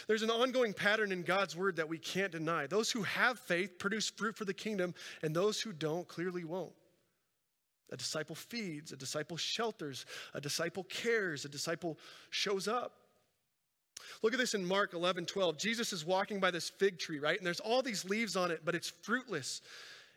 There's 0.08 0.22
an 0.22 0.30
ongoing 0.30 0.74
pattern 0.74 1.12
in 1.12 1.24
God's 1.24 1.56
word 1.56 1.76
that 1.78 1.90
we 1.90 1.98
can't 1.98 2.32
deny. 2.32 2.68
Those 2.68 2.92
who 2.92 3.04
have 3.04 3.40
faith 3.40 3.80
produce 3.80 4.10
fruit 4.10 4.36
for 4.36 4.46
the 4.46 4.54
kingdom, 4.54 4.94
and 5.24 5.36
those 5.36 5.60
who 5.60 5.74
don't 5.74 6.08
clearly 6.08 6.44
won't. 6.44 6.74
A 7.92 7.98
disciple 7.98 8.36
feeds, 8.36 8.92
a 8.92 8.96
disciple 8.96 9.38
shelters, 9.38 10.06
a 10.34 10.42
disciple 10.42 10.84
cares, 10.86 11.46
a 11.46 11.50
disciple 11.50 11.98
shows 12.30 12.68
up. 12.68 12.94
Look 14.22 14.34
at 14.34 14.40
this 14.40 14.54
in 14.54 14.66
Mark 14.66 14.94
11, 14.94 15.26
12. 15.26 15.58
Jesus 15.58 15.94
is 15.94 16.06
walking 16.06 16.40
by 16.40 16.52
this 16.52 16.70
fig 16.70 17.00
tree, 17.00 17.20
right? 17.20 17.38
And 17.38 17.46
there's 17.46 17.60
all 17.60 17.82
these 17.82 18.06
leaves 18.06 18.36
on 18.36 18.52
it, 18.52 18.62
but 18.64 18.76
it's 18.76 18.94
fruitless. 19.02 19.62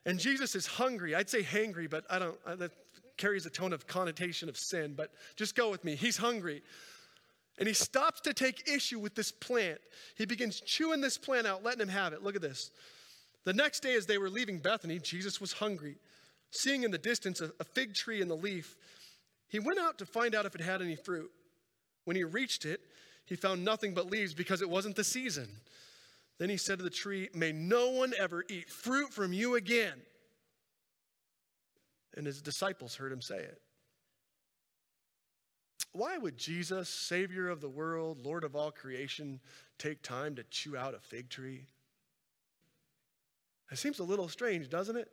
And 0.07 0.19
Jesus 0.19 0.55
is 0.55 0.67
hungry. 0.67 1.15
I'd 1.15 1.31
say 1.31 1.43
hangry, 1.43 1.89
but 1.89 2.05
I 2.11 2.19
don't, 2.19 2.59
that 2.59 2.73
carries 3.17 3.47
a 3.47 3.51
tone 3.51 3.73
of 3.73 3.87
connotation 3.87 4.49
of 4.49 4.57
sin, 4.57 4.95
but 4.95 5.11
just 5.37 5.55
go 5.55 5.71
with 5.71 5.85
me. 5.85 5.95
He's 5.95 6.17
hungry. 6.17 6.63
And 7.59 7.69
he 7.69 7.75
stops 7.75 8.21
to 8.23 8.35
take 8.35 8.69
issue 8.69 8.99
with 8.99 9.15
this 9.15 9.31
plant. 9.31 9.79
He 10.17 10.27
begins 10.27 10.61
chewing 10.61 11.01
this 11.01 11.17
plant 11.17 11.47
out, 11.47 11.63
letting 11.63 11.83
him 11.83 11.89
have 11.89 12.13
it. 12.13 12.23
Look 12.23 12.35
at 12.35 12.43
this. 12.43 12.71
The 13.45 13.53
next 13.53 13.81
day, 13.81 13.95
as 13.95 14.07
they 14.07 14.19
were 14.19 14.31
leaving 14.31 14.59
Bethany, 14.59 14.99
Jesus 14.99 15.41
was 15.41 15.53
hungry. 15.53 15.97
Seeing 16.51 16.83
in 16.83 16.91
the 16.91 16.99
distance 16.99 17.41
a, 17.41 17.53
a 17.61 17.65
fig 17.65 17.95
tree 17.95 18.21
in 18.21 18.29
the 18.29 18.37
leaf, 18.37 18.77
he 19.49 19.59
went 19.61 19.79
out 19.79 19.99
to 19.99 20.07
find 20.07 20.35
out 20.35 20.47
if 20.47 20.55
it 20.55 20.61
had 20.61 20.83
any 20.83 20.97
fruit. 20.97 21.31
When 22.05 22.17
he 22.17 22.25
reached 22.25 22.65
it, 22.65 22.81
he 23.27 23.37
found 23.37 23.65
nothing 23.65 23.95
but 23.95 24.11
leaves 24.11 24.35
because 24.35 24.61
it 24.61 24.69
wasn't 24.69 24.97
the 24.97 25.05
season. 25.05 25.49
Then 26.39 26.51
he 26.51 26.57
said 26.57 26.79
to 26.79 26.85
the 26.85 26.91
tree, 26.91 27.29
May 27.35 27.53
no 27.53 27.91
one 27.91 28.13
ever 28.19 28.45
eat 28.49 28.69
fruit 28.69 29.13
from 29.13 29.33
you 29.33 29.55
again. 29.55 29.95
And 32.17 32.27
his 32.27 32.43
disciples 32.43 32.97
heard 32.97 33.13
him 33.13 33.23
say 33.23 33.39
it. 33.39 33.61
Why 35.95 36.19
would 36.19 36.37
Jesus, 36.37 36.89
Savior 36.89 37.49
of 37.49 37.61
the 37.61 37.69
world, 37.69 38.19
Lord 38.21 38.43
of 38.43 38.57
all 38.57 38.73
creation, 38.73 39.39
take 39.79 40.03
time 40.03 40.35
to 40.35 40.43
chew 40.43 40.77
out 40.77 40.93
a 40.93 40.99
fig 40.99 41.29
tree? 41.29 41.67
It 43.71 43.79
seems 43.79 44.01
a 44.01 44.05
little 44.05 44.29
strange, 44.29 44.69
doesn't 44.69 44.97
it? 44.97 45.09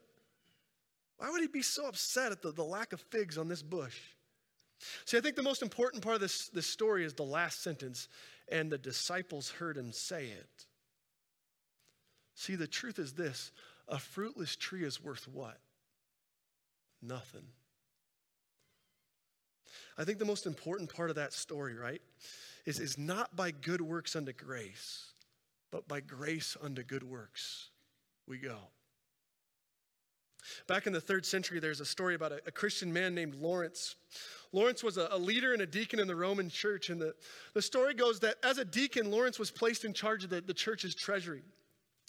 Why 1.17 1.30
would 1.30 1.41
he 1.41 1.48
be 1.48 1.62
so 1.62 1.88
upset 1.88 2.32
at 2.32 2.41
the, 2.41 2.52
the 2.52 2.63
lack 2.63 2.94
of 2.94 3.00
figs 3.00 3.38
on 3.38 3.48
this 3.48 3.62
bush? 3.62 3.96
See, 5.06 5.20
I 5.20 5.22
think 5.22 5.36
the 5.36 5.44
most 5.44 5.62
important 5.62 6.02
part 6.02 6.15
of 6.15 6.22
this, 6.22 6.48
this 6.48 6.65
story 6.65 7.06
is 7.06 7.13
the 7.13 7.22
last 7.22 7.62
sentence, 7.62 8.08
and 8.52 8.72
the 8.72 8.80
disciples 8.80 9.52
heard 9.52 9.78
him 9.78 9.91
say 9.91 10.26
it. 10.26 10.65
See, 12.34 12.56
the 12.56 12.65
truth 12.65 12.98
is 12.98 13.13
this 13.13 13.52
a 13.88 14.00
fruitless 14.00 14.56
tree 14.56 14.84
is 14.84 15.00
worth 15.00 15.28
what? 15.28 15.60
Nothing. 17.04 17.46
I 19.97 20.03
think 20.03 20.19
the 20.19 20.25
most 20.25 20.45
important 20.45 20.93
part 20.93 21.10
of 21.10 21.15
that 21.15 21.34
story, 21.34 21.75
right, 21.75 22.01
is, 22.65 22.79
is 22.79 22.97
not 22.97 23.36
by 23.36 23.51
good 23.51 23.81
works 23.81 24.15
unto 24.15 24.34
grace, 24.34 25.12
but 25.71 25.88
by 25.88 25.99
grace 25.99 26.55
unto 26.62 26.84
good 26.84 27.03
works 27.03 27.69
we 28.27 28.38
go. 28.38 28.57
Back 30.67 30.88
in 30.88 30.93
the 30.93 31.01
third 31.01 31.25
century, 31.25 31.60
there's 31.60 31.81
a 31.81 31.86
story 31.86 32.15
about 32.15 32.31
a, 32.31 32.41
a 32.47 32.51
Christian 32.51 32.91
man 32.91 33.13
named 33.13 33.36
Lawrence. 33.36 33.95
Lawrence 34.51 34.84
was 34.84 34.97
a, 34.97 35.07
a, 35.12 35.17
leader 35.17 35.53
and 35.53 35.62
a 35.62 35.65
deacon 35.65 35.99
in 35.99 36.07
the 36.07 36.15
Roman 36.15 36.49
church. 36.49 36.89
And 36.89 37.01
the, 37.01 37.13
the 37.53 37.62
story 37.62 37.93
goes 37.93 38.19
that 38.21 38.36
as 38.43 38.57
a 38.57 38.65
deacon, 38.65 39.12
Lawrence 39.12 39.39
was 39.39 39.51
placed 39.51 39.86
in 39.86 39.93
charge 39.93 40.23
of 40.23 40.29
the, 40.29 40.41
the 40.41 40.53
church's 40.53 40.95
treasury. 40.95 41.43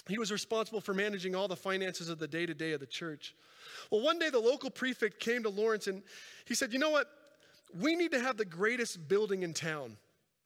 He 0.09 0.18
was 0.18 0.33
responsible 0.33 0.81
for 0.81 0.94
managing 0.94 1.35
all 1.35 1.46
the 1.46 1.57
finances 1.57 2.09
of 2.09 2.18
the 2.18 2.27
day 2.27 2.46
to 2.46 2.55
day 2.55 2.72
of 2.72 2.81
the 2.81 2.87
church. 2.87 3.35
Well, 3.90 4.01
one 4.01 4.18
day 4.18 4.31
the 4.31 4.40
local 4.40 4.70
prefect 4.70 5.20
came 5.20 5.42
to 5.44 5.48
Lawrence 5.48 5.87
and 5.87 6.03
he 6.44 6.55
said, 6.55 6.72
You 6.72 6.79
know 6.79 6.90
what? 6.90 7.07
We 7.79 7.97
need 7.97 8.13
to 8.13 8.21
have 8.21 8.37
the 8.37 8.45
greatest 8.45 9.09
building 9.09 9.43
in 9.43 9.55
town. 9.55 9.97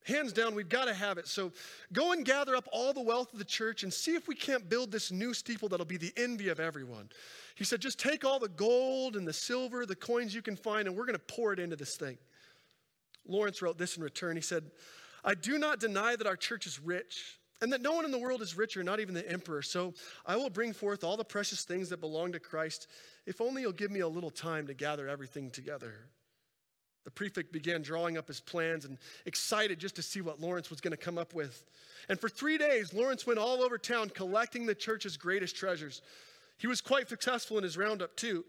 Hands 0.05 0.33
down, 0.33 0.55
we've 0.55 0.69
got 0.69 0.85
to 0.85 0.95
have 0.95 1.19
it. 1.19 1.27
So 1.27 1.53
go 1.93 2.13
and 2.13 2.25
gather 2.25 2.55
up 2.55 2.69
all 2.73 2.93
the 2.93 3.03
wealth 3.03 3.33
of 3.33 3.41
the 3.41 3.45
church 3.45 3.83
and 3.83 3.93
see 3.93 4.15
if 4.15 4.29
we 4.29 4.37
can't 4.37 4.69
build 4.69 4.93
this 4.93 5.11
new 5.11 5.35
steeple 5.35 5.69
that'll 5.69 5.85
be 5.85 5.97
the 5.97 6.13
envy 6.17 6.49
of 6.49 6.61
everyone. 6.61 7.09
He 7.57 7.65
said, 7.65 7.81
just 7.81 7.99
take 7.99 8.25
all 8.25 8.39
the 8.39 8.49
gold 8.49 9.17
and 9.17 9.27
the 9.27 9.33
silver, 9.33 9.85
the 9.85 9.97
coins 9.97 10.33
you 10.33 10.43
can 10.43 10.55
find, 10.55 10.87
and 10.87 10.97
we're 10.97 11.07
going 11.07 11.19
to 11.19 11.35
pour 11.35 11.53
it 11.53 11.59
into 11.59 11.75
this 11.75 11.97
thing. 11.97 12.19
Lawrence 13.27 13.61
wrote 13.61 13.79
this 13.79 13.97
in 13.97 14.05
return. 14.05 14.37
He 14.37 14.43
said, 14.43 14.71
I 15.25 15.35
do 15.35 15.59
not 15.59 15.81
deny 15.81 16.15
that 16.15 16.27
our 16.27 16.37
church 16.37 16.67
is 16.67 16.79
rich 16.79 17.41
and 17.61 17.73
that 17.73 17.81
no 17.81 17.93
one 17.93 18.05
in 18.05 18.13
the 18.13 18.19
world 18.19 18.43
is 18.43 18.57
richer, 18.57 18.85
not 18.85 19.01
even 19.01 19.15
the 19.15 19.29
emperor. 19.29 19.63
So 19.63 19.95
I 20.25 20.37
will 20.37 20.51
bring 20.51 20.73
forth 20.73 21.03
all 21.03 21.17
the 21.17 21.25
precious 21.25 21.65
things 21.65 21.89
that 21.89 22.01
belong 22.01 22.31
to 22.33 22.39
Christ, 22.39 22.87
if 23.27 23.41
only 23.41 23.63
you'll 23.63 23.73
give 23.73 23.91
me 23.91 24.01
a 24.01 24.09
little 24.09 24.31
time 24.31 24.69
to 24.69 24.75
gather 24.75 25.09
everything 25.09 25.51
together. 25.51 25.95
The 27.07 27.13
prefect 27.13 27.53
began 27.53 27.83
drawing 27.83 28.19
up 28.19 28.27
his 28.27 28.41
plans 28.41 28.85
and 28.85 28.99
excited 29.27 29.79
just 29.79 29.95
to 29.95 30.03
see 30.03 30.21
what 30.21 30.41
Lawrence 30.41 30.71
was 30.71 30.81
going 30.81 30.91
to 30.91 30.97
come 30.97 31.19
up 31.19 31.35
with. 31.35 31.65
And 32.09 32.21
for 32.21 32.29
three 32.29 32.59
days, 32.59 32.93
Lawrence 32.93 33.25
went 33.25 33.39
all 33.39 33.63
over 33.63 33.79
town 33.79 34.11
collecting 34.11 34.67
the 34.67 34.75
church's 34.75 35.17
greatest 35.17 35.55
treasures. 35.55 36.03
He 36.59 36.67
was 36.67 36.81
quite 36.81 37.09
successful 37.09 37.59
in 37.59 37.63
his 37.63 37.77
roundup, 37.77 38.17
too. 38.17 38.45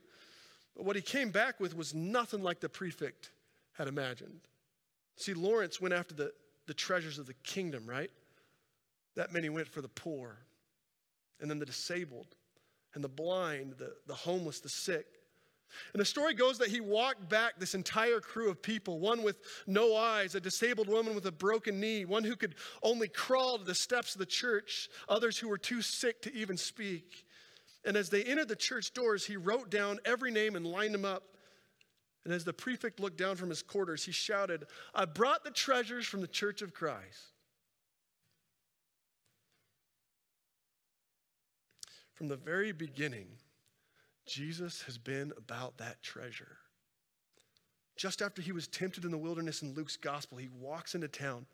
But 0.76 0.86
what 0.86 0.96
he 0.96 1.04
came 1.04 1.30
back 1.30 1.60
with 1.60 1.78
was 1.78 1.94
nothing 1.94 2.42
like 2.42 2.60
the 2.60 2.68
prefect 2.68 3.30
had 3.74 3.88
imagined. 3.88 4.42
See, 5.18 5.36
Lawrence 5.36 5.80
went 5.80 5.94
after 5.94 6.16
the, 6.16 6.34
the 6.66 6.74
treasures 6.74 7.20
of 7.20 7.28
the 7.28 7.36
kingdom, 7.36 7.86
right? 7.86 8.10
That 9.16 9.32
many 9.32 9.50
went 9.50 9.68
for 9.68 9.84
the 9.84 9.88
poor, 9.88 10.36
and 11.40 11.48
then 11.48 11.60
the 11.60 11.66
disabled, 11.68 12.34
and 12.96 13.04
the 13.04 13.08
blind, 13.08 13.76
the, 13.78 13.94
the 14.08 14.16
homeless, 14.16 14.62
the 14.62 14.70
sick. 14.70 15.06
And 15.94 16.02
the 16.02 16.06
story 16.06 16.34
goes 16.34 16.58
that 16.58 16.70
he 16.70 16.80
walked 16.80 17.30
back 17.30 17.54
this 17.58 17.76
entire 17.76 18.20
crew 18.20 18.50
of 18.50 18.62
people 18.62 19.00
one 19.00 19.24
with 19.24 19.40
no 19.66 19.96
eyes, 19.96 20.36
a 20.36 20.40
disabled 20.40 20.88
woman 20.88 21.16
with 21.16 21.26
a 21.26 21.32
broken 21.32 21.80
knee, 21.80 22.06
one 22.06 22.24
who 22.24 22.36
could 22.36 22.56
only 22.84 23.08
crawl 23.08 23.58
to 23.58 23.64
the 23.64 23.76
steps 23.76 24.16
of 24.16 24.20
the 24.20 24.26
church, 24.26 24.90
others 25.10 25.38
who 25.38 25.48
were 25.48 25.58
too 25.58 25.82
sick 25.82 26.22
to 26.24 26.34
even 26.34 26.58
speak. 26.58 27.26
And 27.86 27.96
as 27.96 28.10
they 28.10 28.24
entered 28.24 28.50
the 28.50 28.56
church 28.56 28.94
doors, 28.94 29.26
he 29.26 29.38
wrote 29.38 29.70
down 29.70 30.00
every 30.04 30.32
name 30.32 30.56
and 30.56 30.66
lined 30.66 30.94
them 30.94 31.06
up. 31.06 31.24
And 32.26 32.34
as 32.34 32.44
the 32.44 32.54
prefect 32.54 33.00
looked 33.00 33.18
down 33.18 33.38
from 33.38 33.50
his 33.50 33.62
quarters, 33.62 34.04
he 34.04 34.12
shouted, 34.12 34.66
I 34.94 35.06
brought 35.06 35.46
the 35.46 35.52
treasures 35.52 36.06
from 36.06 36.20
the 36.20 36.28
church 36.28 36.62
of 36.62 36.74
Christ. 36.74 37.32
From 42.16 42.28
the 42.28 42.36
very 42.36 42.74
beginning, 42.74 43.28
Jesus 44.28 44.84
has 44.84 44.98
been 44.98 45.32
about 45.38 45.78
that 45.78 46.04
treasure. 46.04 46.58
Just 47.96 48.22
after 48.22 48.42
he 48.42 48.52
was 48.52 48.68
tempted 48.68 49.06
in 49.06 49.12
the 49.12 49.18
wilderness 49.18 49.64
in 49.64 49.74
Luke's 49.74 49.98
gospel, 49.98 50.38
he 50.38 50.50
walks 50.60 50.94
into 50.94 51.08
town, 51.08 51.48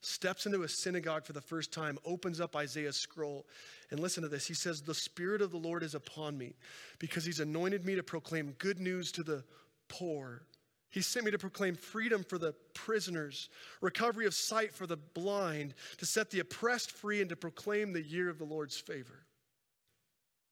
steps 0.00 0.46
into 0.46 0.62
a 0.62 0.68
synagogue 0.68 1.24
for 1.24 1.32
the 1.32 1.40
first 1.40 1.72
time, 1.72 1.98
opens 2.04 2.40
up 2.40 2.54
Isaiah's 2.54 2.96
scroll, 2.96 3.46
and 3.90 3.98
listen 3.98 4.22
to 4.22 4.28
this. 4.28 4.46
He 4.46 4.54
says, 4.54 4.80
The 4.80 4.94
Spirit 4.94 5.42
of 5.42 5.50
the 5.50 5.56
Lord 5.56 5.82
is 5.82 5.96
upon 5.96 6.38
me 6.38 6.54
because 7.00 7.24
he's 7.24 7.40
anointed 7.40 7.84
me 7.84 7.96
to 7.96 8.02
proclaim 8.04 8.54
good 8.58 8.78
news 8.78 9.10
to 9.12 9.24
the 9.24 9.42
poor. 9.88 10.42
He 10.90 11.02
sent 11.02 11.24
me 11.24 11.32
to 11.32 11.38
proclaim 11.38 11.74
freedom 11.74 12.22
for 12.22 12.38
the 12.38 12.54
prisoners, 12.74 13.48
recovery 13.80 14.26
of 14.26 14.34
sight 14.34 14.72
for 14.72 14.86
the 14.86 14.96
blind, 14.96 15.74
to 15.96 16.06
set 16.06 16.30
the 16.30 16.40
oppressed 16.40 16.92
free, 16.92 17.20
and 17.20 17.28
to 17.30 17.36
proclaim 17.36 17.92
the 17.92 18.02
year 18.02 18.28
of 18.28 18.38
the 18.38 18.44
Lord's 18.44 18.78
favor. 18.78 19.26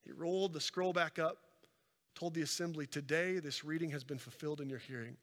He 0.04 0.12
rolled 0.12 0.52
the 0.52 0.60
scroll 0.60 0.92
back 0.92 1.18
up 1.18 1.38
told 2.16 2.34
the 2.34 2.42
assembly, 2.42 2.86
Today 2.86 3.38
this 3.38 3.64
reading 3.64 3.90
has 3.90 4.02
been 4.02 4.18
fulfilled 4.18 4.60
in 4.60 4.68
your 4.68 4.80
hearing, 4.80 5.16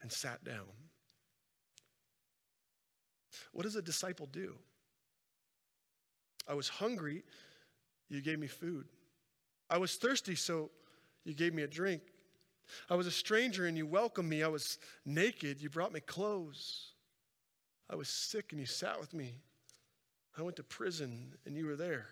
and 0.00 0.10
sat 0.10 0.42
down. 0.44 0.66
What 3.52 3.64
does 3.64 3.76
a 3.76 3.82
disciple 3.82 4.28
do? 4.32 4.54
I 6.48 6.54
was 6.54 6.68
hungry, 6.68 7.22
you 8.08 8.22
gave 8.22 8.38
me 8.38 8.46
food. 8.46 8.86
I 9.68 9.78
was 9.78 9.96
thirsty, 9.96 10.34
so 10.34 10.70
you 11.24 11.34
gave 11.34 11.54
me 11.54 11.62
a 11.62 11.68
drink. 11.68 12.02
I 12.88 12.94
was 12.94 13.06
a 13.06 13.10
stranger 13.10 13.66
and 13.66 13.76
you 13.76 13.86
welcomed 13.86 14.28
me. 14.28 14.42
I 14.42 14.48
was 14.48 14.78
naked, 15.04 15.60
you 15.60 15.68
brought 15.68 15.92
me 15.92 16.00
clothes. 16.00 16.92
I 17.88 17.96
was 17.96 18.08
sick 18.08 18.52
and 18.52 18.60
you 18.60 18.66
sat 18.66 18.98
with 18.98 19.12
me. 19.12 19.34
I 20.38 20.42
went 20.42 20.56
to 20.56 20.62
prison 20.62 21.34
and 21.44 21.56
you 21.56 21.66
were 21.66 21.76
there. 21.76 22.06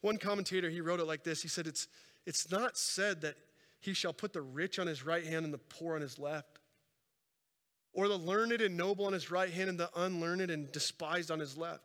One 0.00 0.16
commentator, 0.16 0.70
he 0.70 0.80
wrote 0.80 1.00
it 1.00 1.06
like 1.06 1.24
this 1.24 1.42
He 1.42 1.48
said, 1.48 1.66
It's, 1.66 1.88
it's 2.26 2.50
not 2.50 2.76
said 2.76 3.22
that 3.22 3.36
he 3.80 3.94
shall 3.94 4.12
put 4.12 4.32
the 4.32 4.42
rich 4.42 4.78
on 4.78 4.86
his 4.86 5.04
right 5.04 5.24
hand 5.24 5.44
and 5.44 5.54
the 5.54 5.58
poor 5.58 5.94
on 5.94 6.02
his 6.02 6.18
left, 6.18 6.58
or 7.92 8.08
the 8.08 8.18
learned 8.18 8.60
and 8.60 8.76
noble 8.76 9.06
on 9.06 9.12
his 9.12 9.30
right 9.30 9.50
hand 9.50 9.70
and 9.70 9.80
the 9.80 9.90
unlearned 9.96 10.50
and 10.50 10.70
despised 10.70 11.30
on 11.30 11.38
his 11.38 11.56
left, 11.56 11.84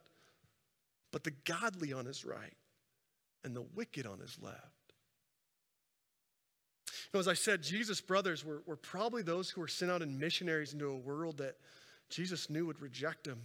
but 1.12 1.24
the 1.24 1.32
godly 1.46 1.94
on 1.94 2.06
his 2.06 2.26
right 2.26 2.54
and 3.44 3.56
the 3.56 3.62
wicked 3.62 4.06
on 4.06 4.20
his 4.20 4.38
left. 4.42 4.76
Know, 7.16 7.20
as 7.22 7.30
I 7.30 7.34
said, 7.34 7.64
Jesus' 7.64 8.02
brothers 8.02 8.44
were, 8.44 8.62
were 8.66 8.76
probably 8.76 9.22
those 9.22 9.50
who 9.50 9.62
were 9.62 9.70
sent 9.70 9.90
out 9.90 10.02
in 10.02 10.20
missionaries 10.20 10.74
into 10.74 10.88
a 10.88 10.98
world 10.98 11.38
that 11.38 11.56
Jesus 12.10 12.50
knew 12.50 12.66
would 12.66 12.82
reject 12.82 13.26
him. 13.26 13.40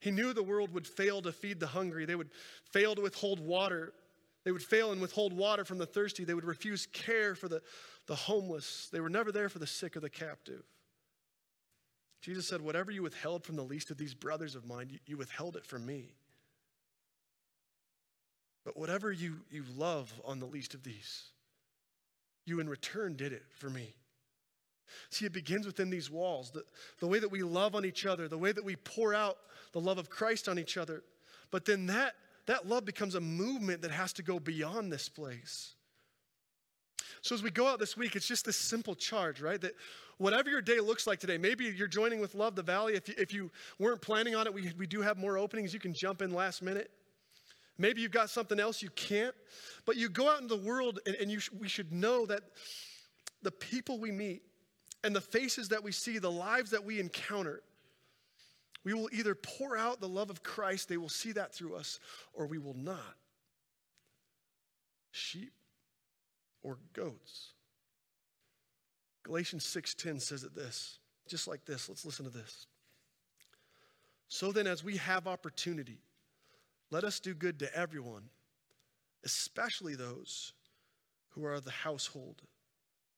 He 0.00 0.10
knew 0.10 0.32
the 0.32 0.42
world 0.42 0.72
would 0.72 0.86
fail 0.86 1.22
to 1.22 1.32
feed 1.32 1.60
the 1.60 1.66
hungry, 1.68 2.04
they 2.06 2.16
would 2.16 2.30
fail 2.72 2.94
to 2.94 3.02
withhold 3.02 3.40
water. 3.40 3.92
They 4.42 4.52
would 4.52 4.62
fail 4.62 4.90
and 4.90 5.02
withhold 5.02 5.34
water 5.34 5.66
from 5.66 5.76
the 5.76 5.84
thirsty. 5.84 6.24
They 6.24 6.32
would 6.32 6.46
refuse 6.46 6.86
care 6.86 7.34
for 7.34 7.46
the, 7.46 7.60
the 8.06 8.14
homeless. 8.14 8.88
They 8.90 9.00
were 9.00 9.10
never 9.10 9.30
there 9.30 9.50
for 9.50 9.58
the 9.58 9.66
sick 9.66 9.98
or 9.98 10.00
the 10.00 10.08
captive. 10.08 10.62
Jesus 12.22 12.48
said, 12.48 12.62
Whatever 12.62 12.90
you 12.90 13.02
withheld 13.02 13.44
from 13.44 13.56
the 13.56 13.62
least 13.62 13.90
of 13.90 13.98
these 13.98 14.14
brothers 14.14 14.54
of 14.54 14.66
mine, 14.66 14.88
you, 14.90 14.98
you 15.06 15.16
withheld 15.18 15.56
it 15.56 15.66
from 15.66 15.84
me. 15.84 16.14
But 18.64 18.78
whatever 18.78 19.12
you, 19.12 19.36
you 19.50 19.64
love 19.76 20.12
on 20.24 20.38
the 20.38 20.46
least 20.46 20.74
of 20.74 20.82
these, 20.82 21.24
you 22.46 22.60
in 22.60 22.68
return 22.68 23.16
did 23.16 23.32
it 23.32 23.44
for 23.50 23.68
me. 23.70 23.94
See, 25.10 25.26
it 25.26 25.32
begins 25.32 25.66
within 25.66 25.90
these 25.90 26.10
walls. 26.10 26.50
The, 26.50 26.64
the 27.00 27.06
way 27.06 27.18
that 27.18 27.30
we 27.30 27.42
love 27.42 27.74
on 27.74 27.84
each 27.84 28.06
other, 28.06 28.28
the 28.28 28.38
way 28.38 28.52
that 28.52 28.64
we 28.64 28.76
pour 28.76 29.14
out 29.14 29.36
the 29.72 29.80
love 29.80 29.98
of 29.98 30.10
Christ 30.10 30.48
on 30.48 30.58
each 30.58 30.76
other. 30.76 31.02
But 31.50 31.64
then 31.64 31.86
that, 31.86 32.14
that 32.46 32.66
love 32.68 32.84
becomes 32.84 33.14
a 33.14 33.20
movement 33.20 33.82
that 33.82 33.90
has 33.90 34.12
to 34.14 34.22
go 34.22 34.38
beyond 34.38 34.92
this 34.92 35.08
place. 35.08 35.74
So 37.22 37.34
as 37.34 37.42
we 37.42 37.50
go 37.50 37.66
out 37.66 37.78
this 37.78 37.96
week, 37.96 38.16
it's 38.16 38.26
just 38.26 38.44
this 38.44 38.56
simple 38.56 38.94
charge, 38.94 39.40
right? 39.40 39.60
That 39.60 39.72
whatever 40.18 40.48
your 40.48 40.62
day 40.62 40.80
looks 40.80 41.06
like 41.06 41.20
today, 41.20 41.38
maybe 41.38 41.66
you're 41.66 41.88
joining 41.88 42.20
with 42.20 42.34
Love 42.34 42.54
the 42.54 42.62
Valley. 42.62 42.94
If 42.94 43.08
you, 43.08 43.14
if 43.18 43.34
you 43.34 43.50
weren't 43.78 44.00
planning 44.00 44.34
on 44.34 44.46
it, 44.46 44.54
we, 44.54 44.72
we 44.78 44.86
do 44.86 45.02
have 45.02 45.18
more 45.18 45.36
openings. 45.36 45.74
You 45.74 45.80
can 45.80 45.92
jump 45.92 46.22
in 46.22 46.32
last 46.32 46.62
minute. 46.62 46.90
Maybe 47.78 48.02
you've 48.02 48.12
got 48.12 48.30
something 48.30 48.60
else 48.60 48.82
you 48.82 48.90
can't. 48.90 49.34
But 49.86 49.96
you 49.96 50.08
go 50.08 50.30
out 50.30 50.40
in 50.40 50.48
the 50.48 50.56
world, 50.56 51.00
and, 51.06 51.14
and 51.16 51.30
you 51.30 51.40
sh- 51.40 51.50
we 51.58 51.68
should 51.68 51.92
know 51.92 52.26
that 52.26 52.42
the 53.42 53.50
people 53.50 53.98
we 53.98 54.10
meet 54.10 54.42
and 55.02 55.14
the 55.14 55.20
faces 55.20 55.68
that 55.68 55.82
we 55.82 55.92
see, 55.92 56.18
the 56.18 56.30
lives 56.30 56.70
that 56.70 56.84
we 56.84 57.00
encounter, 57.00 57.62
we 58.84 58.94
will 58.94 59.08
either 59.12 59.34
pour 59.34 59.76
out 59.76 60.00
the 60.00 60.08
love 60.08 60.30
of 60.30 60.42
Christ, 60.42 60.88
they 60.88 60.96
will 60.96 61.08
see 61.08 61.32
that 61.32 61.54
through 61.54 61.76
us, 61.76 62.00
or 62.32 62.46
we 62.46 62.58
will 62.58 62.76
not. 62.76 63.16
Sheep 65.10 65.52
or 66.62 66.78
goats. 66.92 67.52
Galatians 69.22 69.64
6:10 69.64 70.20
says 70.20 70.44
it 70.44 70.54
this, 70.54 70.98
just 71.28 71.46
like 71.46 71.64
this. 71.64 71.88
Let's 71.88 72.04
listen 72.04 72.24
to 72.24 72.30
this. 72.30 72.66
So 74.28 74.52
then 74.52 74.66
as 74.66 74.84
we 74.84 74.96
have 74.96 75.26
opportunity, 75.26 75.98
let 76.90 77.04
us 77.04 77.20
do 77.20 77.34
good 77.34 77.58
to 77.58 77.74
everyone, 77.74 78.30
especially 79.24 79.94
those 79.94 80.52
who 81.30 81.44
are 81.44 81.60
the 81.60 81.70
household 81.70 82.42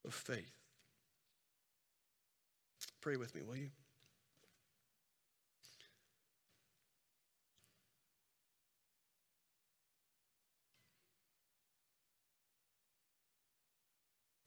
of 0.04 0.14
faith. 0.14 0.61
Pray 3.02 3.16
with 3.16 3.34
me, 3.34 3.42
will 3.42 3.56
you? 3.56 3.68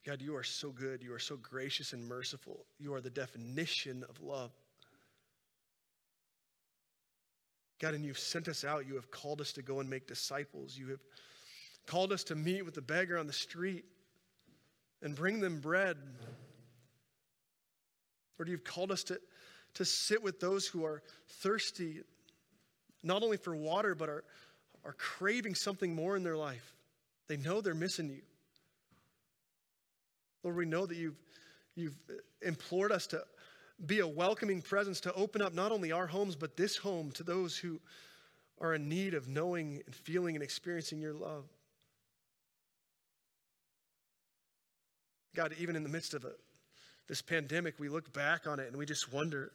God, 0.06 0.22
you 0.22 0.38
are 0.38 0.44
so 0.44 0.70
good. 0.70 1.04
You 1.04 1.14
are 1.14 1.20
so 1.20 1.36
gracious 1.36 1.92
and 1.92 2.08
merciful. 2.08 2.66
You 2.80 2.94
are 2.94 3.02
the 3.02 3.10
definition 3.10 4.06
of 4.08 4.22
love. 4.22 4.52
God, 7.82 7.94
and 7.94 8.06
you've 8.06 8.18
sent 8.18 8.48
us 8.48 8.64
out. 8.64 8.88
You 8.88 8.96
have 8.96 9.12
called 9.12 9.42
us 9.42 9.52
to 9.54 9.62
go 9.62 9.82
and 9.82 9.90
make 9.90 10.08
disciples. 10.08 10.78
You 10.78 10.88
have 10.90 11.02
called 11.88 12.14
us 12.14 12.24
to 12.26 12.36
meet 12.36 12.64
with 12.64 12.76
the 12.76 12.82
beggar 12.82 13.18
on 13.18 13.28
the 13.28 13.34
street 13.34 13.84
and 15.02 15.14
bring 15.14 15.42
them 15.42 15.60
bread. 15.60 15.98
Lord, 18.38 18.50
you've 18.50 18.64
called 18.64 18.92
us 18.92 19.04
to, 19.06 19.20
to 19.76 19.86
sit 19.86 20.22
with 20.24 20.40
those 20.40 20.68
who 20.68 20.86
are 20.86 21.02
thirsty, 21.28 22.02
not 23.04 23.24
only 23.24 23.38
for 23.38 23.56
water, 23.56 23.96
but 23.96 24.10
are, 24.10 24.24
are 24.84 24.94
craving 24.94 25.56
something 25.56 25.96
more 25.96 26.16
in 26.16 26.24
their 26.24 26.38
life. 26.38 26.74
They 27.28 27.38
know 27.38 27.62
they're 27.62 27.74
missing 27.74 28.10
you. 28.10 28.22
Lord, 30.44 30.58
we 30.58 30.66
know 30.66 30.86
that 30.86 30.96
you've, 30.96 31.18
you've 31.76 31.98
implored 32.42 32.92
us 32.92 33.08
to 33.08 33.24
be 33.84 34.00
a 34.00 34.08
welcoming 34.08 34.62
presence 34.62 35.02
to 35.02 35.14
open 35.14 35.42
up 35.42 35.54
not 35.54 35.72
only 35.72 35.92
our 35.92 36.08
homes, 36.08 36.36
but 36.36 36.56
this 36.56 36.78
home 36.78 37.12
to 37.12 37.24
those 37.24 37.58
who 37.58 37.80
are 38.62 38.76
in 38.76 38.88
need 38.88 39.14
of 39.14 39.28
knowing 39.28 39.82
and 39.86 39.96
feeling 39.96 40.36
and 40.36 40.44
experiencing 40.44 41.02
your 41.02 41.14
love. 41.14 41.46
God, 45.36 45.54
even 45.60 45.76
in 45.76 45.84
the 45.84 45.90
midst 45.90 46.14
of 46.14 46.24
a, 46.24 46.32
this 47.08 47.22
pandemic, 47.22 47.76
we 47.80 47.90
look 47.90 48.12
back 48.14 48.48
on 48.48 48.60
it 48.60 48.68
and 48.68 48.78
we 48.78 48.86
just 48.86 49.14
wonder 49.14 49.52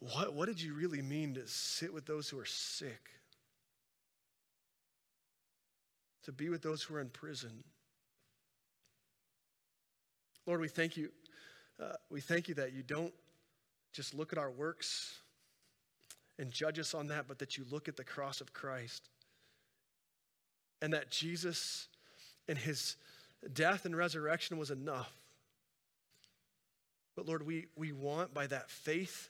what, 0.00 0.34
what 0.34 0.46
did 0.46 0.60
you 0.60 0.74
really 0.74 1.00
mean 1.00 1.34
to 1.34 1.46
sit 1.46 1.92
with 1.92 2.06
those 2.06 2.28
who 2.28 2.38
are 2.38 2.44
sick? 2.44 3.10
To 6.24 6.32
be 6.32 6.48
with 6.48 6.62
those 6.62 6.82
who 6.82 6.96
are 6.96 7.00
in 7.00 7.08
prison? 7.08 7.62
Lord, 10.46 10.60
we 10.60 10.68
thank 10.68 10.96
you. 10.96 11.10
Uh, 11.80 11.92
we 12.10 12.20
thank 12.20 12.48
you 12.48 12.54
that 12.56 12.72
you 12.72 12.82
don't 12.82 13.12
just 13.92 14.14
look 14.14 14.32
at 14.32 14.38
our 14.38 14.50
works 14.50 15.18
and 16.38 16.50
judge 16.50 16.78
us 16.78 16.94
on 16.94 17.08
that, 17.08 17.28
but 17.28 17.38
that 17.38 17.56
you 17.56 17.64
look 17.70 17.88
at 17.88 17.96
the 17.96 18.04
cross 18.04 18.40
of 18.40 18.52
Christ. 18.52 19.08
And 20.80 20.92
that 20.92 21.10
Jesus 21.10 21.86
and 22.48 22.58
his 22.58 22.96
death 23.52 23.84
and 23.84 23.96
resurrection 23.96 24.58
was 24.58 24.70
enough. 24.70 25.12
But 27.14 27.26
Lord, 27.26 27.46
we, 27.46 27.66
we 27.76 27.92
want 27.92 28.32
by 28.32 28.46
that 28.46 28.70
faith 28.70 29.28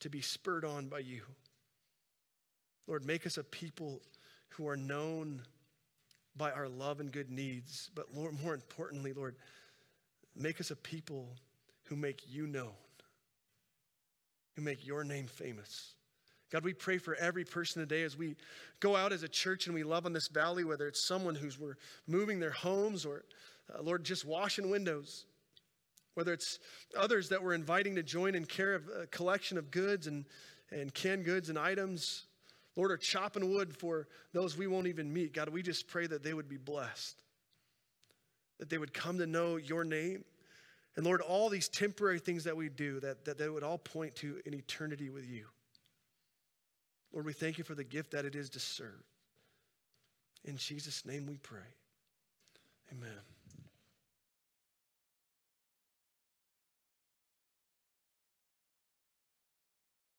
to 0.00 0.08
be 0.08 0.20
spurred 0.20 0.64
on 0.64 0.88
by 0.88 1.00
you. 1.00 1.22
Lord, 2.86 3.04
make 3.04 3.26
us 3.26 3.38
a 3.38 3.44
people 3.44 4.00
who 4.48 4.68
are 4.68 4.76
known 4.76 5.42
by 6.36 6.50
our 6.50 6.68
love 6.68 7.00
and 7.00 7.12
good 7.12 7.30
needs. 7.30 7.90
But 7.94 8.14
Lord, 8.14 8.40
more 8.42 8.54
importantly, 8.54 9.12
Lord, 9.12 9.36
make 10.34 10.60
us 10.60 10.70
a 10.70 10.76
people 10.76 11.28
who 11.84 11.96
make 11.96 12.22
you 12.28 12.46
known, 12.46 12.72
who 14.56 14.62
make 14.62 14.86
your 14.86 15.04
name 15.04 15.26
famous. 15.26 15.94
God, 16.50 16.64
we 16.64 16.74
pray 16.74 16.98
for 16.98 17.14
every 17.14 17.44
person 17.44 17.80
today 17.80 18.02
as 18.02 18.16
we 18.16 18.36
go 18.80 18.94
out 18.94 19.12
as 19.12 19.22
a 19.22 19.28
church 19.28 19.66
and 19.66 19.74
we 19.74 19.84
love 19.84 20.04
on 20.04 20.12
this 20.12 20.28
valley, 20.28 20.64
whether 20.64 20.86
it's 20.86 21.06
someone 21.06 21.34
who's 21.34 21.58
we're 21.58 21.76
moving 22.06 22.40
their 22.40 22.50
homes 22.50 23.06
or, 23.06 23.24
uh, 23.74 23.82
Lord, 23.82 24.04
just 24.04 24.26
washing 24.26 24.70
windows, 24.70 25.24
whether 26.14 26.32
it's 26.32 26.58
others 26.96 27.28
that 27.30 27.42
we're 27.42 27.54
inviting 27.54 27.94
to 27.96 28.02
join 28.02 28.34
in 28.34 28.44
care 28.44 28.74
of 28.74 28.88
a 28.88 29.06
collection 29.06 29.58
of 29.58 29.70
goods 29.70 30.06
and, 30.06 30.24
and 30.70 30.92
canned 30.92 31.24
goods 31.24 31.48
and 31.48 31.58
items, 31.58 32.24
Lord, 32.76 32.90
or 32.90 32.96
chopping 32.96 33.50
wood 33.50 33.76
for 33.76 34.08
those 34.32 34.56
we 34.56 34.66
won't 34.66 34.86
even 34.86 35.12
meet. 35.12 35.32
God, 35.32 35.48
we 35.48 35.62
just 35.62 35.88
pray 35.88 36.06
that 36.06 36.22
they 36.22 36.34
would 36.34 36.48
be 36.48 36.56
blessed, 36.56 37.22
that 38.58 38.68
they 38.68 38.78
would 38.78 38.92
come 38.92 39.18
to 39.18 39.26
know 39.26 39.56
your 39.56 39.84
name. 39.84 40.24
And 40.96 41.06
Lord, 41.06 41.22
all 41.22 41.48
these 41.48 41.68
temporary 41.68 42.18
things 42.18 42.44
that 42.44 42.56
we 42.56 42.68
do, 42.68 43.00
that, 43.00 43.24
that 43.24 43.38
they 43.38 43.48
would 43.48 43.62
all 43.62 43.78
point 43.78 44.14
to 44.16 44.40
an 44.44 44.54
eternity 44.54 45.08
with 45.08 45.26
you. 45.26 45.46
Lord, 47.12 47.26
we 47.26 47.32
thank 47.32 47.58
you 47.58 47.64
for 47.64 47.74
the 47.74 47.84
gift 47.84 48.12
that 48.12 48.24
it 48.24 48.34
is 48.34 48.50
to 48.50 48.60
serve. 48.60 49.02
In 50.44 50.56
Jesus' 50.56 51.06
name 51.06 51.26
we 51.26 51.36
pray. 51.36 51.60
Amen. 52.90 53.31